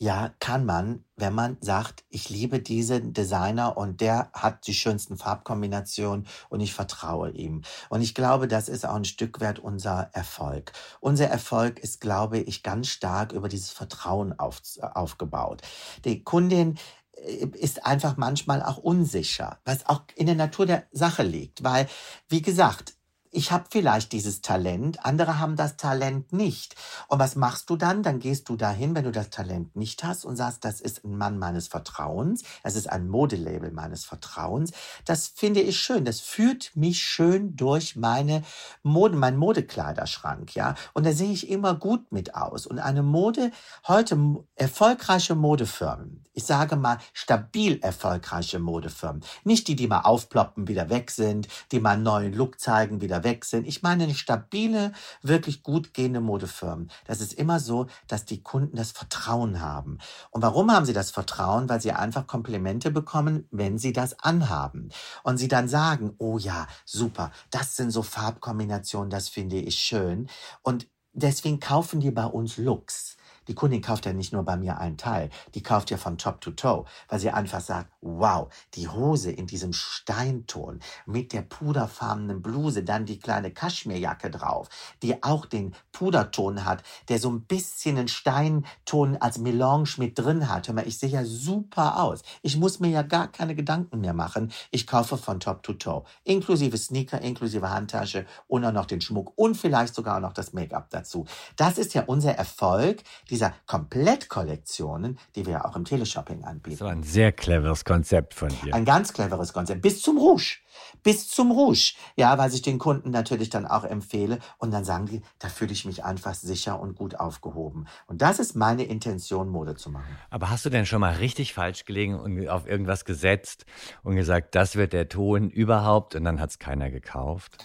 [0.00, 5.16] Ja, kann man, wenn man sagt, ich liebe diesen Designer und der hat die schönsten
[5.18, 7.62] Farbkombinationen und ich vertraue ihm.
[7.88, 10.70] Und ich glaube, das ist auch ein Stück weit unser Erfolg.
[11.00, 15.62] Unser Erfolg ist, glaube ich, ganz stark über dieses Vertrauen auf, aufgebaut.
[16.04, 16.78] Die Kundin
[17.14, 21.88] äh, ist einfach manchmal auch unsicher, was auch in der Natur der Sache liegt, weil,
[22.28, 22.94] wie gesagt,
[23.30, 26.74] ich habe vielleicht dieses Talent, andere haben das Talent nicht.
[27.08, 28.02] Und was machst du dann?
[28.02, 31.16] Dann gehst du dahin, wenn du das Talent nicht hast und sagst, das ist ein
[31.16, 34.72] Mann meines Vertrauens, das ist ein Modelabel meines Vertrauens.
[35.04, 36.04] Das finde ich schön.
[36.04, 38.42] Das führt mich schön durch meine
[38.82, 40.74] Mode, mein Modekleiderschrank, ja.
[40.94, 42.66] Und da sehe ich immer gut mit aus.
[42.66, 43.50] Und eine Mode,
[43.86, 44.18] heute
[44.54, 51.10] erfolgreiche Modefirmen, ich sage mal stabil erfolgreiche Modefirmen, nicht die, die mal aufploppen, wieder weg
[51.10, 53.66] sind, die mal einen neuen Look zeigen, wieder weg sind.
[53.66, 56.90] Ich meine eine stabile, wirklich gut gehende Modefirmen.
[57.06, 59.98] Das ist immer so, dass die Kunden das Vertrauen haben.
[60.30, 61.68] Und warum haben sie das Vertrauen?
[61.68, 64.90] Weil sie einfach Komplimente bekommen, wenn sie das anhaben.
[65.22, 70.28] Und sie dann sagen, oh ja, super, das sind so Farbkombinationen, das finde ich schön.
[70.62, 73.17] Und deswegen kaufen die bei uns Looks.
[73.48, 76.40] Die Kundin kauft ja nicht nur bei mir einen Teil, die kauft ja von Top
[76.40, 82.42] to Toe, weil sie einfach sagt, wow, die Hose in diesem Steinton mit der puderfarbenen
[82.42, 84.68] Bluse, dann die kleine Kaschmirjacke drauf,
[85.02, 90.48] die auch den Puderton hat, der so ein bisschen einen Steinton als Melange mit drin
[90.48, 90.68] hat.
[90.68, 92.22] Hör mal, ich sehe ja super aus.
[92.42, 94.52] Ich muss mir ja gar keine Gedanken mehr machen.
[94.70, 99.32] Ich kaufe von Top to Toe, inklusive Sneaker, inklusive Handtasche und auch noch den Schmuck
[99.36, 101.26] und vielleicht sogar auch noch das Make-up dazu.
[101.56, 106.78] Das ist ja unser Erfolg, die dieser Komplettkollektionen, die wir auch im Teleshopping anbieten.
[106.78, 108.74] Das war ein sehr cleveres Konzept von dir.
[108.74, 109.80] Ein ganz cleveres Konzept.
[109.82, 110.58] Bis zum Rouge.
[111.04, 111.94] Bis zum Rouge.
[112.16, 114.40] Ja, weil ich den Kunden natürlich dann auch empfehle.
[114.58, 117.86] Und dann sagen die, da fühle ich mich einfach sicher und gut aufgehoben.
[118.08, 120.18] Und das ist meine Intention, Mode zu machen.
[120.30, 123.66] Aber hast du denn schon mal richtig falsch gelegen und auf irgendwas gesetzt
[124.02, 127.64] und gesagt, das wird der Ton überhaupt und dann hat es keiner gekauft?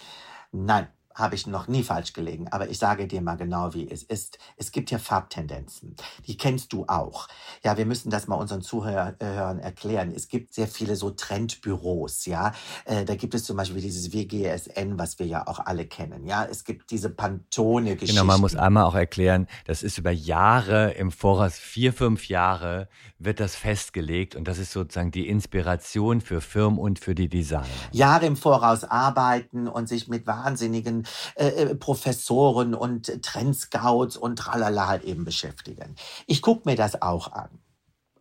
[0.52, 4.04] Nein, habe ich noch nie falsch gelegen, aber ich sage dir mal genau, wie es
[4.04, 4.40] ist.
[4.58, 5.96] Es gibt ja Farbtendenzen.
[6.28, 7.28] Die kennst du auch.
[7.64, 10.12] Ja, wir müssen das mal unseren Zuhörern erklären.
[10.16, 12.54] Es gibt sehr viele so Trendbüros, ja.
[12.86, 16.46] Äh, da gibt es zum Beispiel dieses WGSN, was wir ja auch alle kennen, ja.
[16.46, 18.16] Es gibt diese Pantone-Geschichten.
[18.16, 22.88] Genau, man muss einmal auch erklären, das ist über Jahre im Voraus, vier, fünf Jahre
[23.20, 27.68] wird das festgelegt und das ist sozusagen die Inspiration für Firmen und für die Designer.
[27.92, 31.03] Jahre im Voraus arbeiten und sich mit wahnsinnigen
[31.36, 35.96] äh, äh, Professoren und Trendscouts und tralala halt eben beschäftigen.
[36.28, 37.50] Ich gucke mir das auch an.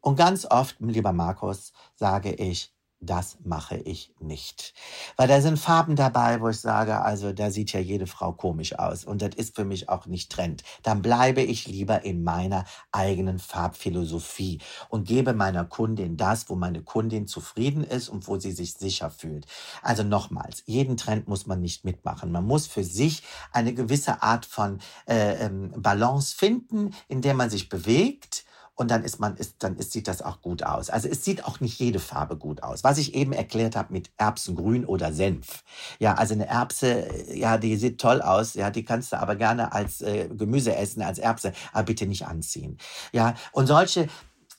[0.01, 2.72] Und ganz oft, lieber Markus, sage ich,
[3.03, 4.75] das mache ich nicht.
[5.17, 8.79] Weil da sind Farben dabei, wo ich sage, also da sieht ja jede Frau komisch
[8.79, 10.63] aus und das ist für mich auch nicht Trend.
[10.83, 16.83] Dann bleibe ich lieber in meiner eigenen Farbphilosophie und gebe meiner Kundin das, wo meine
[16.83, 19.47] Kundin zufrieden ist und wo sie sich sicher fühlt.
[19.83, 22.31] Also nochmals, jeden Trend muss man nicht mitmachen.
[22.31, 27.51] Man muss für sich eine gewisse Art von äh, ähm, Balance finden, in der man
[27.51, 30.91] sich bewegt und dann ist man, ist, dann ist, sieht das auch gut aus.
[30.91, 32.85] Also es sieht auch nicht jede Farbe gut aus.
[32.85, 35.63] Was ich eben erklärt habe mit Erbsengrün oder Senf.
[35.99, 39.73] Ja, also eine Erbse, ja, die sieht toll aus, ja, die kannst du aber gerne
[39.73, 42.79] als äh, Gemüse essen, als Erbse, aber bitte nicht anziehen.
[43.13, 44.09] Ja, und solche,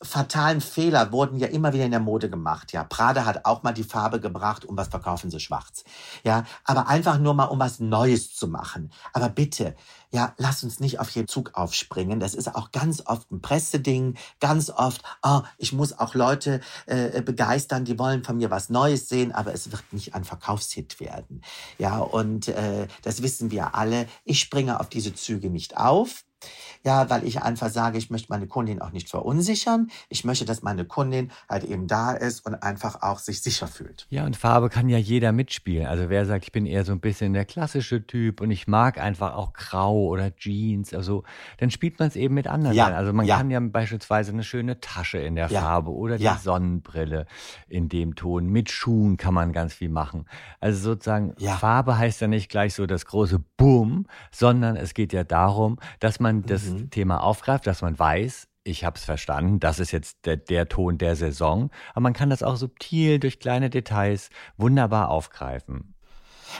[0.04, 2.72] fatalen Fehler wurden ja immer wieder in der Mode gemacht.
[2.72, 5.84] Ja, Prada hat auch mal die Farbe gebracht und was verkaufen sie schwarz.
[6.24, 8.92] Ja, aber einfach nur mal, um was Neues zu machen.
[9.14, 9.76] Aber bitte,
[10.12, 12.20] ja, lass uns nicht auf jeden Zug aufspringen.
[12.20, 17.22] Das ist auch ganz oft ein Presseding, ganz oft, oh, ich muss auch Leute äh,
[17.22, 21.42] begeistern, die wollen von mir was Neues sehen, aber es wird nicht ein Verkaufshit werden.
[21.80, 24.08] Ja, und äh, das wissen wir alle.
[24.24, 26.24] Ich springe auf diese Züge nicht auf.
[26.86, 29.90] Ja, weil ich einfach sage, ich möchte meine Kundin auch nicht verunsichern.
[30.10, 34.06] Ich möchte, dass meine Kundin halt eben da ist und einfach auch sich sicher fühlt.
[34.10, 35.88] Ja, und Farbe kann ja jeder mitspielen.
[35.88, 38.98] Also wer sagt, ich bin eher so ein bisschen der klassische Typ und ich mag
[38.98, 41.24] einfach auch Grau oder Jeans, also
[41.58, 42.76] dann spielt man es eben mit anderen.
[42.76, 43.38] Ja, also man ja.
[43.38, 45.62] kann ja beispielsweise eine schöne Tasche in der ja.
[45.62, 46.38] Farbe oder die ja.
[46.38, 47.28] Sonnenbrille
[47.70, 48.48] in dem Ton.
[48.48, 50.26] Mit Schuhen kann man ganz viel machen.
[50.60, 55.24] Also sozusagen, Farbe heißt ja nicht gleich so das große Boom, sondern es geht ja
[55.24, 56.90] darum, dass man das mhm.
[56.90, 60.98] Thema aufgreift, dass man weiß, ich habe es verstanden, das ist jetzt der, der Ton
[60.98, 65.94] der Saison, aber man kann das auch subtil durch kleine Details wunderbar aufgreifen.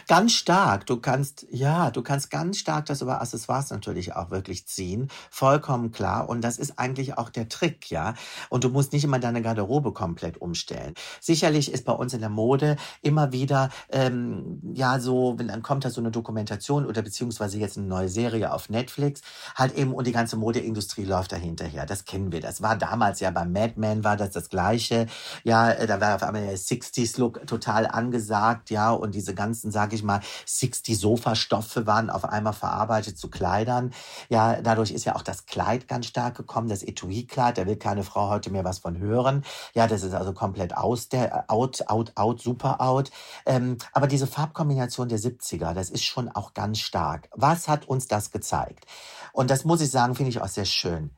[0.08, 0.86] Ganz stark.
[0.86, 5.08] Du kannst, ja, du kannst ganz stark das über Accessoires natürlich auch wirklich ziehen.
[5.30, 6.28] Vollkommen klar.
[6.28, 8.16] Und das ist eigentlich auch der Trick, ja.
[8.50, 10.94] Und du musst nicht immer deine Garderobe komplett umstellen.
[11.22, 15.86] Sicherlich ist bei uns in der Mode immer wieder, ähm, ja, so, wenn dann kommt
[15.86, 19.22] da so eine Dokumentation oder beziehungsweise jetzt eine neue Serie auf Netflix,
[19.56, 21.86] halt eben, und die ganze Modeindustrie läuft da hinterher.
[21.86, 22.42] Das kennen wir.
[22.42, 25.08] Das war damals ja beim Mad Men war das das Gleiche.
[25.44, 29.83] Ja, äh, da war auf einmal der 60s-Look total angesagt, ja, und diese ganzen Sachen
[29.84, 33.94] sage ich mal, 60 Sofastoffe waren auf einmal verarbeitet zu Kleidern.
[34.30, 38.04] Ja, dadurch ist ja auch das Kleid ganz stark gekommen, das Etui-Kleid, da will keine
[38.04, 39.44] Frau heute mehr was von hören.
[39.74, 43.12] Ja, das ist also komplett aus der, out, out, out, super out.
[43.46, 47.28] Ähm, aber diese Farbkombination der 70er, das ist schon auch ganz stark.
[47.34, 48.86] Was hat uns das gezeigt?
[49.34, 51.12] Und das muss ich sagen, finde ich auch sehr schön.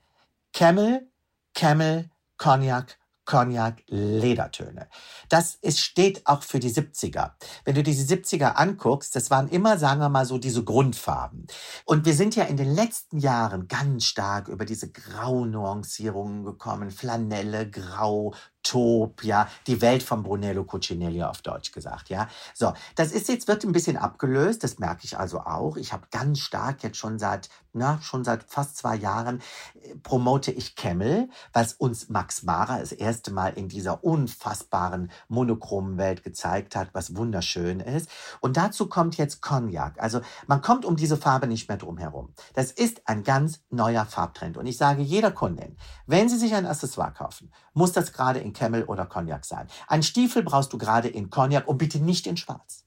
[0.54, 1.08] Camel,
[1.54, 4.88] Camel, Cognac, Cognac, Ledertöne.
[5.30, 7.32] Das ist, steht auch für die 70er.
[7.64, 11.48] Wenn du diese 70er anguckst, das waren immer, sagen wir mal so, diese Grundfarben.
[11.86, 16.92] Und wir sind ja in den letzten Jahren ganz stark über diese Grau-Nuancierungen gekommen.
[16.92, 18.34] Flanelle, Grau,
[18.66, 22.28] Top, ja, die Welt von Brunello Cucinelli auf Deutsch gesagt, ja.
[22.56, 25.78] So, das ist jetzt, wird ein bisschen abgelöst, das merke ich also auch.
[25.78, 29.42] Ich habe ganz stark jetzt schon seit, na, schon seit fast zwei Jahren
[29.82, 36.00] äh, promote ich Camel, was uns Max Mara das erste Mal in dieser unfassbaren monochromen
[36.00, 38.10] Welt gezeigt hat, was wunderschön ist.
[38.42, 40.02] Und dazu kommt jetzt Cognac.
[40.02, 42.34] Also man kommt um diese Farbe nicht mehr drum herum.
[42.56, 44.58] Das ist ein ganz neuer Farbtrend.
[44.58, 48.54] Und ich sage jeder Kundin, wenn sie sich ein Accessoire kaufen, muss das gerade in
[48.56, 49.68] Camel oder Cognac sein.
[49.88, 52.86] Ein Stiefel brauchst du gerade in Cognac und bitte nicht in Schwarz.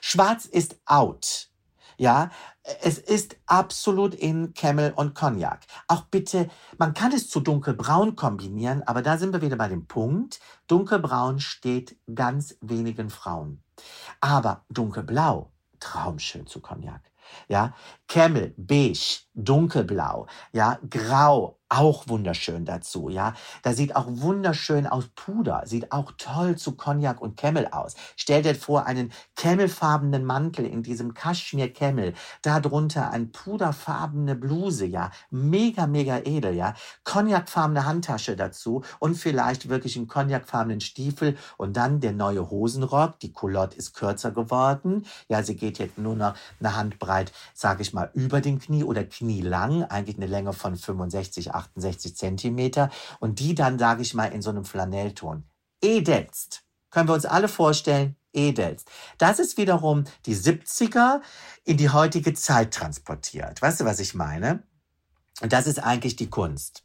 [0.00, 1.48] Schwarz ist out.
[2.00, 2.30] Ja,
[2.82, 5.66] es ist absolut in Camel und Cognac.
[5.88, 9.88] Auch bitte, man kann es zu dunkelbraun kombinieren, aber da sind wir wieder bei dem
[9.88, 10.38] Punkt.
[10.68, 13.64] Dunkelbraun steht ganz wenigen Frauen.
[14.20, 17.02] Aber dunkelblau, traumschön zu Cognac.
[17.48, 17.74] Ja,
[18.06, 23.34] Camel, beige, dunkelblau, ja, grau, auch wunderschön dazu, ja.
[23.62, 27.94] Da sieht auch wunderschön aus Puder, sieht auch toll zu Cognac und Camel aus.
[28.16, 35.10] Stell dir vor, einen camelfarbenen Mantel in diesem Kaschmir Camel, darunter ein puderfarbene Bluse, ja.
[35.30, 36.74] Mega, mega edel, ja.
[37.04, 43.20] Cognacfarbene Handtasche dazu und vielleicht wirklich einen cognacfarbenen Stiefel und dann der neue Hosenrock.
[43.20, 45.04] Die Culotte ist kürzer geworden.
[45.28, 49.04] Ja, sie geht jetzt nur noch eine Handbreit, sage ich mal, über den Knie oder
[49.28, 54.40] knielang, eigentlich eine Länge von 65, 68 Zentimeter und die dann, sage ich mal, in
[54.40, 55.44] so einem Flanellton.
[55.82, 56.64] Edelst.
[56.90, 58.90] Können wir uns alle vorstellen, edelst.
[59.18, 61.20] Das ist wiederum die 70er
[61.64, 63.60] in die heutige Zeit transportiert.
[63.60, 64.62] Weißt du, was ich meine?
[65.42, 66.84] Und das ist eigentlich die Kunst.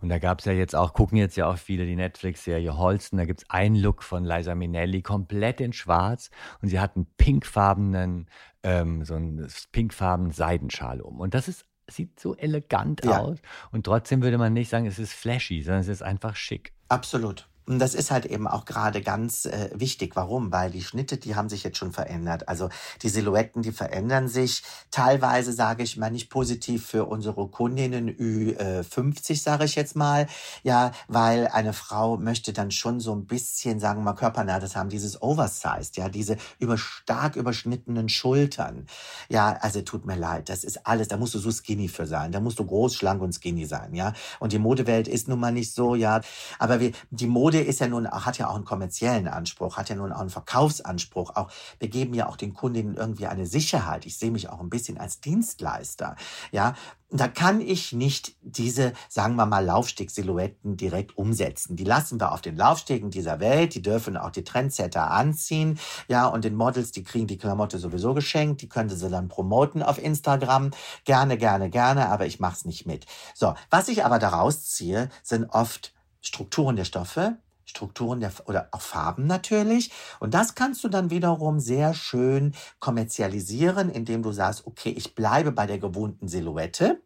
[0.00, 3.16] Und da gab es ja jetzt auch, gucken jetzt ja auch viele die Netflix-Serie Holsten,
[3.16, 7.06] da gibt es einen Look von Liza Minnelli, komplett in schwarz und sie hat einen
[7.16, 8.28] pinkfarbenen,
[8.62, 11.20] ähm, so einen pinkfarbenen Seidenschal um.
[11.20, 13.18] Und das ist sieht so elegant ja.
[13.18, 13.38] aus.
[13.72, 16.72] Und trotzdem würde man nicht sagen, es ist flashy, sondern es ist einfach schick.
[16.88, 17.48] Absolut.
[17.68, 20.16] Und das ist halt eben auch gerade ganz äh, wichtig.
[20.16, 20.50] Warum?
[20.50, 22.48] Weil die Schnitte, die haben sich jetzt schon verändert.
[22.48, 22.70] Also
[23.02, 24.62] die Silhouetten, die verändern sich.
[24.90, 30.26] Teilweise sage ich mal nicht positiv für unsere Kundinnen Ü50, äh, sage ich jetzt mal.
[30.62, 34.74] Ja, weil eine Frau möchte dann schon so ein bisschen, sagen wir mal, körpernah das
[34.74, 38.86] haben, dieses Oversized, ja, diese über stark überschnittenen Schultern.
[39.28, 42.32] Ja, also tut mir leid, das ist alles, da musst du so skinny für sein.
[42.32, 44.14] Da musst du groß, schlank und skinny sein, ja.
[44.40, 46.22] Und die Modewelt ist nun mal nicht so, ja.
[46.58, 49.88] Aber wir, die Mode Mode ist ja nun, hat ja auch einen kommerziellen Anspruch, hat
[49.88, 51.34] ja nun auch einen Verkaufsanspruch.
[51.34, 51.50] Auch
[51.80, 54.06] wir geben ja auch den Kundinnen irgendwie eine Sicherheit.
[54.06, 56.14] Ich sehe mich auch ein bisschen als Dienstleister.
[56.52, 56.74] Ja,
[57.10, 61.74] da kann ich nicht diese, sagen wir mal, Laufsteg-Silhouetten direkt umsetzen.
[61.74, 63.74] Die lassen wir auf den Laufstegen dieser Welt.
[63.74, 65.80] Die dürfen auch die Trendsetter anziehen.
[66.06, 68.62] Ja, und den Models, die kriegen die Klamotte sowieso geschenkt.
[68.62, 70.70] Die können sie dann promoten auf Instagram.
[71.04, 73.06] Gerne, gerne, gerne, aber ich mache es nicht mit.
[73.34, 77.38] So, was ich aber daraus ziehe, sind oft Strukturen der Stoffe,
[77.68, 79.92] Strukturen der, oder auch Farben natürlich.
[80.20, 85.52] Und das kannst du dann wiederum sehr schön kommerzialisieren, indem du sagst, okay, ich bleibe
[85.52, 87.02] bei der gewohnten Silhouette,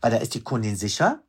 [0.00, 1.22] weil da ist die Kundin sicher.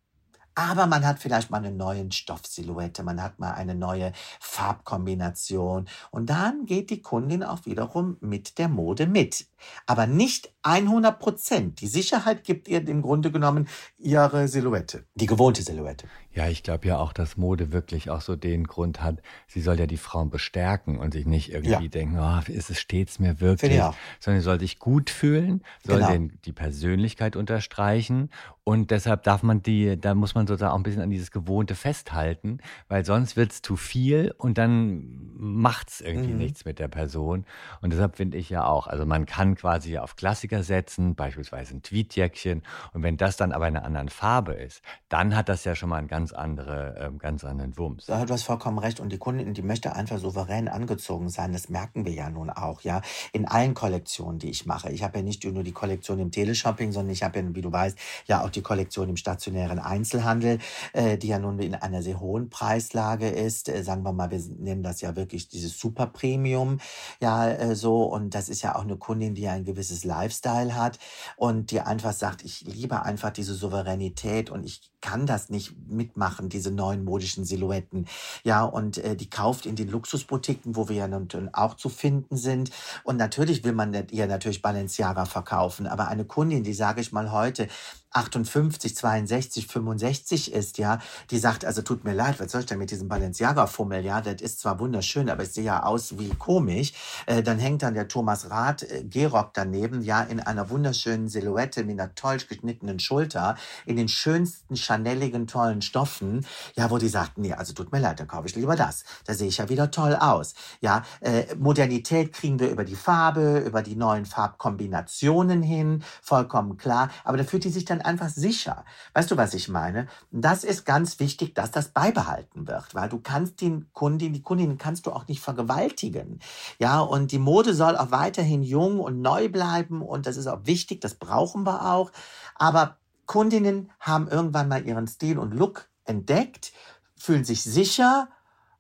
[0.55, 6.29] Aber man hat vielleicht mal eine neue Stoffsilhouette, man hat mal eine neue Farbkombination und
[6.29, 9.47] dann geht die Kundin auch wiederum mit der Mode mit.
[9.87, 11.81] Aber nicht 100 Prozent.
[11.81, 16.07] Die Sicherheit gibt ihr im Grunde genommen ihre Silhouette, die gewohnte Silhouette.
[16.33, 19.79] Ja, ich glaube ja auch, dass Mode wirklich auch so den Grund hat, sie soll
[19.79, 21.79] ja die Frauen bestärken und sich nicht irgendwie ja.
[21.87, 23.79] denken, oh, ist es stets mir wirklich,
[24.19, 26.11] sondern sie soll sich gut fühlen, soll genau.
[26.11, 28.29] den, die Persönlichkeit unterstreichen
[28.65, 31.75] und deshalb darf man die, da muss man sozusagen auch ein bisschen an dieses Gewohnte
[31.75, 36.37] festhalten, weil sonst wird es zu viel und dann macht es irgendwie mhm.
[36.37, 37.45] nichts mit der Person.
[37.81, 41.81] Und deshalb finde ich ja auch, also man kann quasi auf Klassiker setzen, beispielsweise ein
[41.81, 42.61] Tweetjäckchen.
[42.93, 45.89] Und wenn das dann aber in einer anderen Farbe ist, dann hat das ja schon
[45.89, 48.05] mal einen ganz, andere, äh, ganz anderen Wumms.
[48.05, 48.99] Du hast vollkommen recht.
[48.99, 51.53] Und die Kundin, die möchte einfach souverän angezogen sein.
[51.53, 53.01] Das merken wir ja nun auch, ja.
[53.31, 54.91] In allen Kollektionen, die ich mache.
[54.91, 57.71] Ich habe ja nicht nur die Kollektion im Teleshopping, sondern ich habe ja, wie du
[57.71, 57.97] weißt,
[58.27, 60.59] ja auch die Kollektion im stationären Einzelhandel,
[60.93, 63.69] äh, die ja nun in einer sehr hohen Preislage ist.
[63.69, 66.79] Äh, sagen wir mal, wir nehmen das ja wirklich dieses Super Premium,
[67.21, 68.03] ja, äh, so.
[68.03, 70.99] Und das ist ja auch eine Kundin, die ja ein gewisses Lifestyle hat
[71.35, 76.47] und die einfach sagt, ich liebe einfach diese Souveränität und ich kann das nicht mitmachen,
[76.49, 78.07] diese neuen modischen Silhouetten.
[78.43, 82.37] Ja, und äh, die kauft in den Luxusboutiquen, wo wir ja nun auch zu finden
[82.37, 82.71] sind.
[83.03, 87.31] Und natürlich will man ihr natürlich Balenciaga verkaufen, aber eine Kundin, die sage ich mal
[87.31, 87.67] heute,
[88.13, 90.99] 58, 62, 65 ist, ja,
[91.31, 94.41] die sagt, also tut mir leid, was soll ich denn mit diesem Balenciaga-Fummel, ja, das
[94.41, 96.93] ist zwar wunderschön, aber es sieht ja aus wie komisch.
[97.25, 101.83] Äh, dann hängt dann der Thomas Rath äh, Gerock daneben, ja, in einer wunderschönen Silhouette
[101.83, 103.55] mit einer toll geschnittenen Schulter,
[103.85, 106.45] in den schönsten chaneligen, tollen Stoffen,
[106.75, 109.03] ja, wo die sagt, nee, also tut mir leid, dann kaufe ich lieber das.
[109.25, 110.53] Da sehe ich ja wieder toll aus.
[110.81, 117.09] Ja, äh, Modernität kriegen wir über die Farbe, über die neuen Farbkombinationen hin, vollkommen klar,
[117.23, 118.85] aber da fühlt die sich dann einfach sicher.
[119.13, 120.07] Weißt du, was ich meine?
[120.31, 124.77] Das ist ganz wichtig, dass das beibehalten wird, weil du kannst den Kundin, die Kundin
[124.77, 126.39] kannst du auch nicht vergewaltigen.
[126.79, 130.65] Ja, und die Mode soll auch weiterhin jung und neu bleiben und das ist auch
[130.65, 132.11] wichtig, das brauchen wir auch.
[132.55, 136.73] Aber Kundinnen haben irgendwann mal ihren Stil und Look entdeckt,
[137.15, 138.27] fühlen sich sicher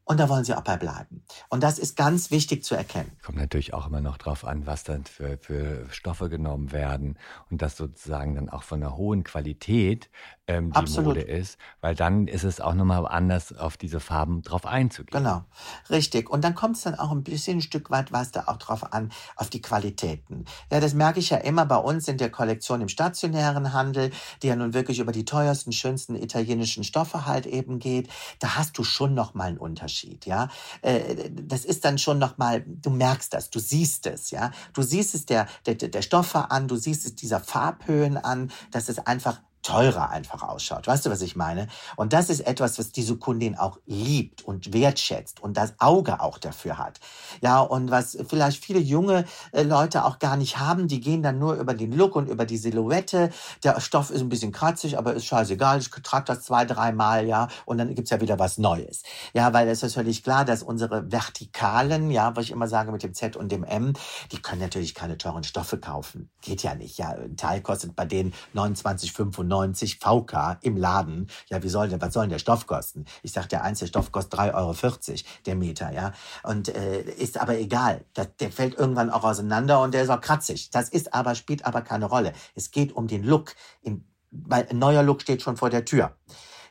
[0.05, 1.23] und da wollen sie auch bei bleiben.
[1.49, 3.11] Und das ist ganz wichtig zu erkennen.
[3.23, 7.17] Kommt natürlich auch immer noch drauf an, was dann für, für Stoffe genommen werden
[7.49, 10.09] und das sozusagen dann auch von einer hohen Qualität
[10.45, 11.15] ähm, die Absolut.
[11.15, 15.23] Mode ist, weil dann ist es auch nochmal anders, auf diese Farben drauf einzugehen.
[15.23, 15.43] Genau,
[15.89, 16.29] richtig.
[16.29, 18.91] Und dann kommt es dann auch ein bisschen ein Stück weit, was da auch drauf
[18.91, 20.43] an, auf die Qualitäten.
[20.69, 24.47] Ja, das merke ich ja immer bei uns in der Kollektion im stationären Handel, die
[24.47, 28.09] ja nun wirklich über die teuersten, schönsten italienischen Stoffe halt eben geht.
[28.39, 30.49] Da hast du schon nochmal einen Unterschied, ja.
[30.81, 34.51] Äh, das ist dann schon nochmal, du merkst das, du siehst es, ja.
[34.73, 38.89] Du siehst es der, der, der Stoffe an, du siehst es dieser Farbhöhen an, dass
[38.89, 40.85] es einfach teurer einfach ausschaut.
[40.87, 41.67] Weißt du, was ich meine?
[41.95, 46.37] Und das ist etwas, was diese Kundin auch liebt und wertschätzt und das Auge auch
[46.37, 46.99] dafür hat.
[47.41, 51.39] Ja, und was vielleicht viele junge äh, Leute auch gar nicht haben, die gehen dann
[51.39, 53.31] nur über den Look und über die Silhouette.
[53.63, 55.79] Der Stoff ist ein bisschen kratzig, aber ist scheißegal.
[55.79, 59.03] Ich trage das zwei, dreimal, ja, und dann gibt's ja wieder was Neues.
[59.33, 63.03] Ja, weil es ist völlig klar, dass unsere Vertikalen, ja, was ich immer sage mit
[63.03, 63.93] dem Z und dem M,
[64.31, 66.29] die können natürlich keine teuren Stoffe kaufen.
[66.41, 66.97] Geht ja nicht.
[66.97, 71.29] Ja, ein Teil kostet bei denen 29,95 Euro VK im Laden.
[71.49, 73.05] Ja, wie soll denn, was soll denn der Stoff kosten?
[73.21, 76.11] Ich sag, der einzelne Stoff kostet 3,40 Euro der Meter, ja.
[76.43, 78.05] Und äh, ist aber egal.
[78.13, 80.69] Das, der fällt irgendwann auch auseinander und der ist auch kratzig.
[80.71, 82.33] Das ist aber, spielt aber keine Rolle.
[82.55, 83.55] Es geht um den Look.
[83.81, 86.15] In, weil ein neuer Look steht schon vor der Tür.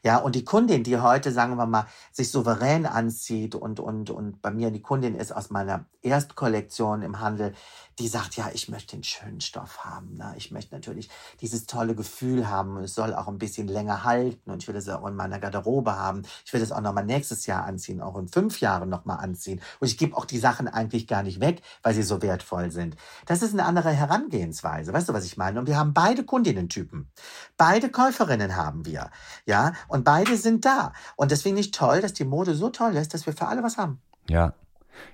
[0.05, 4.43] Ja, und die Kundin, die heute, sagen wir mal, sich souverän anzieht und, und, und
[4.43, 7.55] bei mir die Kundin ist aus meiner Erstkollektion im Handel,
[7.99, 10.15] die sagt, ja, ich möchte den schönen Stoff haben.
[10.15, 10.35] Ne?
[10.37, 12.79] Ich möchte natürlich dieses tolle Gefühl haben.
[12.79, 15.97] Es soll auch ein bisschen länger halten und ich will es auch in meiner Garderobe
[15.97, 16.23] haben.
[16.45, 19.61] Ich will es auch nochmal nächstes Jahr anziehen, auch in fünf Jahren nochmal anziehen.
[19.81, 22.97] Und ich gebe auch die Sachen eigentlich gar nicht weg, weil sie so wertvoll sind.
[23.27, 24.93] Das ist eine andere Herangehensweise.
[24.93, 25.59] Weißt du, was ich meine?
[25.61, 27.11] Und wir haben beide Kundinnentypen.
[27.57, 29.11] Beide Käuferinnen haben wir.
[29.47, 30.93] Ja, und beide sind da.
[31.17, 33.77] Und deswegen nicht toll, dass die Mode so toll ist, dass wir für alle was
[33.77, 34.01] haben.
[34.29, 34.55] Ja.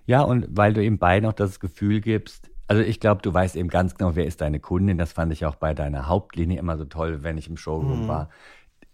[0.06, 3.56] Ja, und weil du eben beiden auch das Gefühl gibst, also ich glaube, du weißt
[3.56, 4.98] eben ganz genau, wer ist deine Kundin.
[4.98, 8.08] Das fand ich auch bei deiner Hauptlinie immer so toll, wenn ich im Showroom mhm.
[8.08, 8.28] war.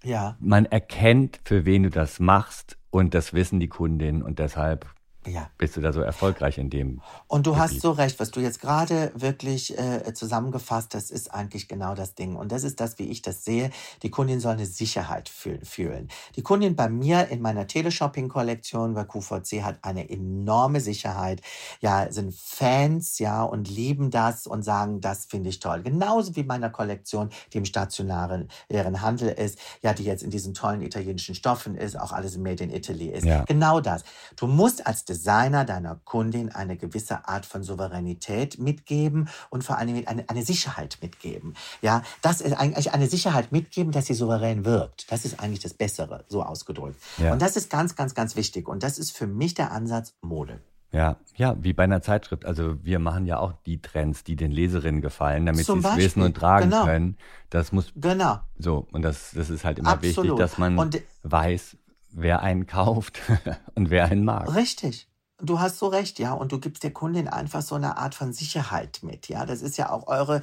[0.05, 0.37] Ja.
[0.39, 4.87] Man erkennt, für wen du das machst und das wissen die Kundinnen und deshalb
[5.27, 5.51] ja.
[5.59, 7.01] bist du da so erfolgreich in dem.
[7.27, 7.63] Und du Gebiet.
[7.63, 12.15] hast so recht, was du jetzt gerade wirklich äh, zusammengefasst hast, ist eigentlich genau das
[12.15, 12.37] Ding.
[12.37, 13.71] Und das ist das, wie ich das sehe.
[14.03, 16.09] Die Kundin soll eine Sicherheit fühlen.
[16.37, 21.41] Die Kundin bei mir in meiner Teleshopping-Kollektion bei QVC hat eine enorme Sicherheit.
[21.81, 25.83] Ja, sind Fans, ja, und lieben das und sagen, das finde ich toll.
[25.83, 30.83] Genauso wie meiner Kollektion, die im stationären Handel ist, ja, die jetzt in diesen tollen
[30.83, 33.25] italienischen Stoffen ist, auch alles Made in Italy ist.
[33.25, 33.45] Ja.
[33.45, 34.05] Genau das.
[34.37, 40.03] Du musst als Designer deiner Kundin eine gewisse Art von Souveränität mitgeben und vor allem
[40.07, 41.55] eine, eine Sicherheit mitgeben.
[41.83, 45.11] Ja, das ist eigentlich eine Sicherheit mitgeben, dass sie souverän wirkt.
[45.13, 47.01] Das ist eigentlich das Bessere, so ausgedrückt.
[47.19, 47.33] Ja.
[47.33, 48.69] Und das ist ganz, ganz, ganz wichtig.
[48.69, 50.61] Und das ist für mich der Ansatz Mode.
[50.91, 52.45] Ja, ja, wie bei einer Zeitschrift.
[52.45, 56.23] Also wir machen ja auch die Trends, die den Leserinnen gefallen, damit sie es wissen
[56.23, 56.85] und tragen genau.
[56.85, 57.19] können.
[57.51, 60.17] Das muss genau so und das, das ist halt immer Absolut.
[60.17, 61.77] wichtig, dass man und, weiß,
[62.15, 63.21] wer einen kauft
[63.75, 64.55] und wer einen mag.
[64.55, 65.09] Richtig.
[65.45, 68.33] Du hast so recht, ja, und du gibst der Kundin einfach so eine Art von
[68.33, 69.47] Sicherheit mit, ja.
[69.47, 70.41] Das ist ja auch eure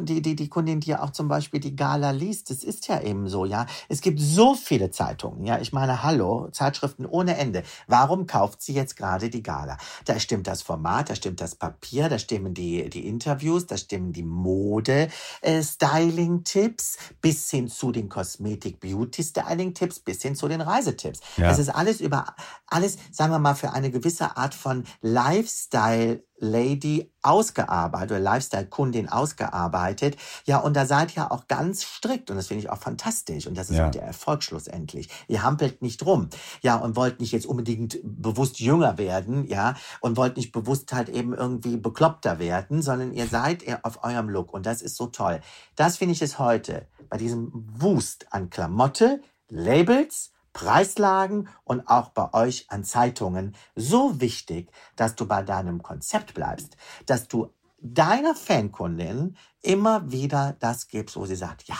[0.00, 3.00] die, die, die Kundin, die ja auch zum Beispiel die Gala liest, das ist ja
[3.00, 3.66] eben so, ja.
[3.88, 5.58] Es gibt so viele Zeitungen, ja.
[5.60, 7.62] Ich meine, hallo, Zeitschriften ohne Ende.
[7.86, 9.76] Warum kauft sie jetzt gerade die Gala?
[10.04, 14.12] Da stimmt das Format, da stimmt das Papier, da stimmen die, die Interviews, da stimmen
[14.12, 15.08] die Mode,
[15.40, 21.20] äh, Styling-Tipps, bis hin zu den Kosmetik-Beauty-Styling-Tipps, bis hin zu den Reisetipps.
[21.36, 21.48] Ja.
[21.48, 22.34] Das ist alles über,
[22.66, 30.16] alles, sagen wir mal, für eine gewisse Art von Lifestyle Lady ausgearbeitet oder Lifestyle-Kundin ausgearbeitet.
[30.46, 33.56] Ja, und da seid ihr auch ganz strikt und das finde ich auch fantastisch und
[33.56, 33.86] das ist ja.
[33.86, 35.08] auch der Erfolg schlussendlich.
[35.28, 36.30] Ihr hampelt nicht rum,
[36.62, 41.10] ja, und wollt nicht jetzt unbedingt bewusst jünger werden, ja, und wollt nicht bewusst halt
[41.10, 45.40] eben irgendwie bekloppter werden, sondern ihr seid auf eurem Look und das ist so toll.
[45.76, 52.32] Das finde ich es heute bei diesem Wust an Klamotte, Labels, Preislagen und auch bei
[52.34, 56.76] euch an Zeitungen so wichtig, dass du bei deinem Konzept bleibst,
[57.06, 57.50] dass du
[57.82, 61.76] deiner Fankundin immer wieder das gibst, wo sie sagt, ja,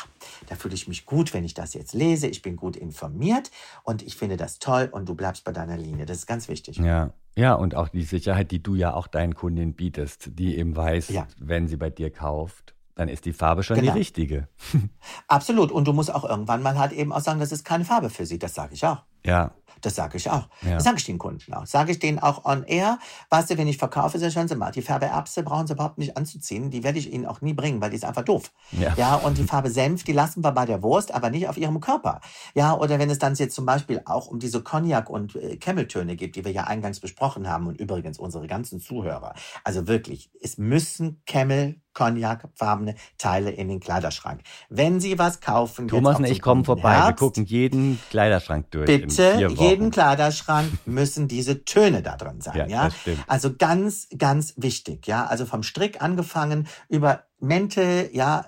[0.49, 3.51] da fühle ich mich gut, wenn ich das jetzt lese, ich bin gut informiert
[3.83, 6.07] und ich finde das toll und du bleibst bei deiner Linie.
[6.07, 6.79] Das ist ganz wichtig.
[6.79, 7.13] Ja.
[7.37, 11.11] Ja, und auch die Sicherheit, die du ja auch deinen Kundin bietest, die eben weiß,
[11.11, 11.29] ja.
[11.39, 13.93] wenn sie bei dir kauft, dann ist die Farbe schon genau.
[13.93, 14.49] die richtige.
[15.29, 15.73] Absolut.
[15.73, 18.27] Und du musst auch irgendwann mal halt eben auch sagen, das ist keine Farbe für
[18.27, 18.39] sie.
[18.39, 19.03] Das sage ich auch.
[19.25, 19.53] Ja.
[19.81, 20.49] Das sage ich auch.
[20.63, 20.75] Ja.
[20.75, 21.65] Das sage ich den Kunden auch.
[21.65, 22.99] Sage ich denen auch on air.
[23.31, 25.99] Weißt du, wenn ich verkaufe, sehr schön, Sie mal, die Farbe Erbse brauchen Sie überhaupt
[25.99, 26.71] nicht anzuziehen.
[26.71, 28.51] Die werde ich Ihnen auch nie bringen, weil die ist einfach doof.
[28.73, 28.95] Ja.
[28.97, 31.81] ja, und die Farbe Senf, die lassen wir bei der Wurst, aber nicht auf Ihrem
[31.81, 32.21] Körper.
[32.55, 36.17] Ja, oder wenn es dann jetzt zum Beispiel auch um diese Cognac- und äh, Kemmeltöne
[36.17, 39.35] geht, die wir ja eingangs besprochen haben und übrigens unsere ganzen Zuhörer.
[39.65, 44.43] Also wirklich, es müssen Camel Cognac-farbene Teile in den Kleiderschrank.
[44.69, 46.95] Wenn Sie was kaufen, Thomas und ich kommen vorbei.
[46.95, 48.87] Herbst, wir gucken jeden Kleiderschrank durch.
[48.87, 52.57] Bitte, jeden Kleiderschrank müssen diese Töne da drin sein.
[52.57, 52.89] Ja, ja?
[53.27, 55.07] Also ganz, ganz wichtig.
[55.07, 58.11] Ja, also vom Strick angefangen über Mäntel.
[58.13, 58.47] Ja,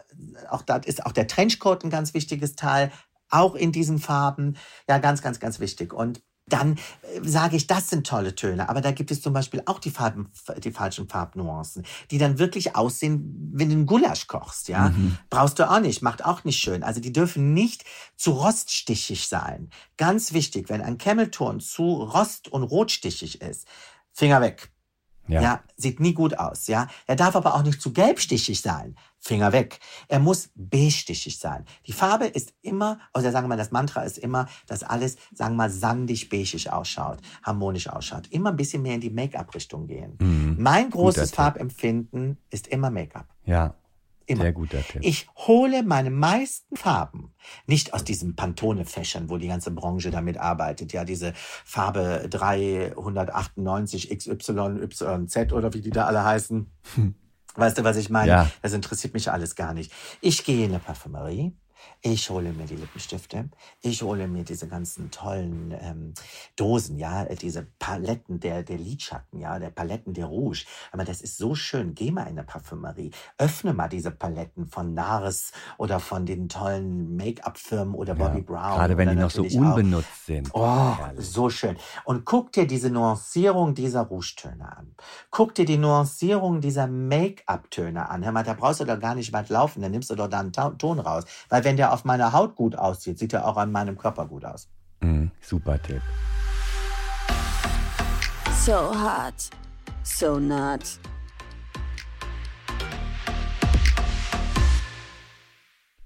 [0.50, 2.92] auch da ist auch der Trenchcoat ein ganz wichtiges Teil.
[3.28, 4.56] Auch in diesen Farben.
[4.88, 5.92] Ja, ganz, ganz, ganz wichtig.
[5.94, 8.68] Und dann äh, sage ich, das sind tolle Töne.
[8.68, 12.76] Aber da gibt es zum Beispiel auch die, Farben, die falschen Farbnuancen, die dann wirklich
[12.76, 14.68] aussehen, wenn du einen Gulasch kochst.
[14.68, 15.18] Ja, mhm.
[15.30, 16.82] brauchst du auch nicht, macht auch nicht schön.
[16.82, 17.84] Also die dürfen nicht
[18.16, 19.70] zu roststichig sein.
[19.96, 23.66] Ganz wichtig, wenn ein Camelton zu rost- und rotstichig ist,
[24.12, 24.70] Finger weg.
[25.28, 25.40] Ja.
[25.40, 25.60] ja.
[25.76, 26.88] sieht nie gut aus, ja.
[27.06, 28.96] Er darf aber auch nicht zu gelbstichig sein.
[29.18, 29.78] Finger weg.
[30.08, 31.64] Er muss beigestichig sein.
[31.86, 35.54] Die Farbe ist immer, oder sagen wir mal, das Mantra ist immer, dass alles, sagen
[35.54, 38.26] wir mal, sandig beigig ausschaut, harmonisch ausschaut.
[38.28, 40.16] Immer ein bisschen mehr in die Make-up-Richtung gehen.
[40.20, 40.56] Mhm.
[40.58, 43.26] Mein großes Farbempfinden ist immer Make-up.
[43.44, 43.76] Ja.
[44.26, 44.42] Immer.
[44.42, 45.02] Sehr guter Tipp.
[45.04, 47.34] Ich hole meine meisten Farben
[47.66, 50.92] nicht aus diesem Pantone-Fächern, wo die ganze Branche damit arbeitet.
[50.92, 56.70] Ja, diese Farbe 398 XY, YZ oder wie die da alle heißen.
[57.54, 58.28] Weißt du, was ich meine?
[58.28, 58.50] Ja.
[58.62, 59.92] Das interessiert mich alles gar nicht.
[60.20, 61.52] Ich gehe in eine Parfümerie.
[62.00, 63.48] Ich hole mir die Lippenstifte.
[63.80, 66.14] Ich hole mir diese ganzen tollen ähm,
[66.56, 70.64] Dosen, ja, äh, diese Paletten der, der Lidschatten, ja, der Paletten der Rouge.
[70.90, 71.94] Aber das ist so schön.
[71.94, 73.12] Geh mal in eine Parfümerie.
[73.38, 78.74] Öffne mal diese Paletten von Nars oder von den tollen Make-up-Firmen oder Ja, Bobby Brown.
[78.78, 80.50] Gerade wenn die noch so natürlich auch- unbenutzt sind.
[80.54, 81.24] Oh, Herrlich.
[81.28, 81.76] so schön.
[82.04, 84.94] Und guck dir diese Nuancierung dieser Rougetöne an.
[85.30, 88.24] Guck dir die Nuancierung dieser Make-up-Töne an.
[88.24, 89.82] Hör mal, da brauchst du doch gar nicht weit laufen.
[89.82, 91.24] Dann nimmst du doch da einen Ta- Ton raus.
[91.48, 94.44] Weil wenn der auf meiner Haut gut aussieht, sieht er auch an meinem Körper gut
[94.44, 94.68] aus.
[95.00, 96.02] Mhm, super Tipp.
[98.64, 99.50] So hot.
[100.04, 100.80] So not.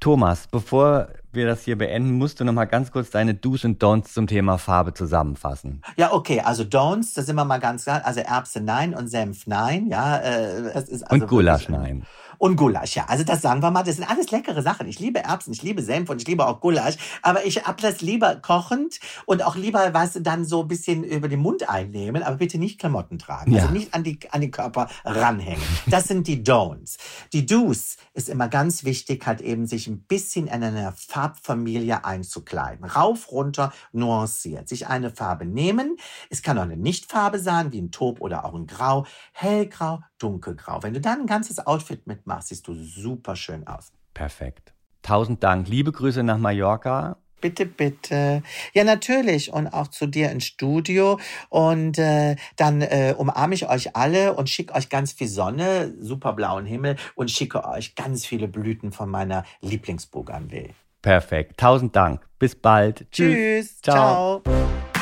[0.00, 3.82] Thomas, bevor wir das hier beenden, musst du noch mal ganz kurz deine Do's und
[3.82, 5.82] Don'ts zum Thema Farbe zusammenfassen.
[5.96, 8.02] Ja, okay, also Don'ts, da sind wir mal ganz klar.
[8.04, 9.88] Also Erbse nein und Senf nein.
[9.88, 12.06] Ja, äh, das ist also und Gulasch, wirklich- nein.
[12.38, 13.06] Und Gulasch, ja.
[13.06, 14.86] Also das sagen wir mal, das sind alles leckere Sachen.
[14.88, 16.96] Ich liebe Erbsen, ich liebe Senf und ich liebe auch Gulasch.
[17.22, 21.04] Aber ich hab das lieber kochend und auch lieber, weißt du, dann so ein bisschen
[21.04, 23.52] über den Mund einnehmen, aber bitte nicht Klamotten tragen.
[23.52, 23.62] Ja.
[23.62, 25.62] Also nicht an, die, an den Körper ranhängen.
[25.86, 26.96] Das sind die Don'ts.
[27.32, 32.84] Die Do's ist immer ganz wichtig, halt eben sich ein bisschen in einer Farbfamilie einzukleiden.
[32.84, 34.68] Rauf, runter, nuanciert.
[34.68, 35.96] Sich eine Farbe nehmen.
[36.30, 39.06] Es kann auch eine Nichtfarbe sein, wie ein Taub oder auch ein Grau.
[39.32, 40.82] Hellgrau, dunkelgrau.
[40.82, 43.92] Wenn du dann ein ganzes Outfit mitmachst, siehst du super schön aus.
[44.14, 44.72] Perfekt.
[45.02, 45.68] Tausend Dank.
[45.68, 47.16] Liebe Grüße nach Mallorca.
[47.40, 48.42] Bitte, bitte.
[48.72, 49.52] Ja, natürlich.
[49.52, 51.20] Und auch zu dir ins Studio.
[51.48, 56.32] Und äh, dann äh, umarme ich euch alle und schicke euch ganz viel Sonne, super
[56.32, 60.70] blauen Himmel und schicke euch ganz viele Blüten von meiner Lieblingsbougainville.
[61.02, 61.58] Perfekt.
[61.58, 62.26] Tausend Dank.
[62.38, 63.06] Bis bald.
[63.12, 63.80] Tschüss.
[63.80, 64.40] Ciao.
[64.40, 64.95] Ciao.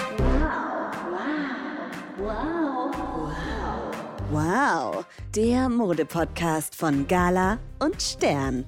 [4.31, 5.05] Wow,
[5.35, 8.65] der Modepodcast von Gala und Stern.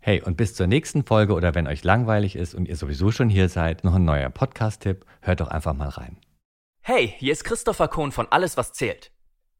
[0.00, 3.30] Hey, und bis zur nächsten Folge oder wenn euch langweilig ist und ihr sowieso schon
[3.30, 6.18] hier seid, noch ein neuer Podcast-Tipp, hört doch einfach mal rein.
[6.82, 9.10] Hey, hier ist Christopher Kohn von Alles, was zählt.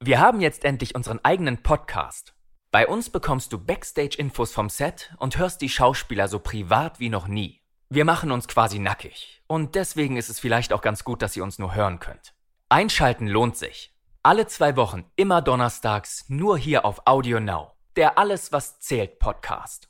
[0.00, 2.34] Wir haben jetzt endlich unseren eigenen Podcast.
[2.70, 7.26] Bei uns bekommst du Backstage-Infos vom Set und hörst die Schauspieler so privat wie noch
[7.26, 7.62] nie.
[7.88, 9.42] Wir machen uns quasi nackig.
[9.46, 12.34] Und deswegen ist es vielleicht auch ganz gut, dass ihr uns nur hören könnt.
[12.68, 13.94] Einschalten lohnt sich.
[14.22, 17.72] Alle zwei Wochen, immer donnerstags, nur hier auf Audio Now.
[17.96, 19.88] Der Alles, was zählt Podcast.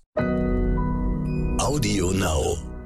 [1.59, 2.78] Audio Now.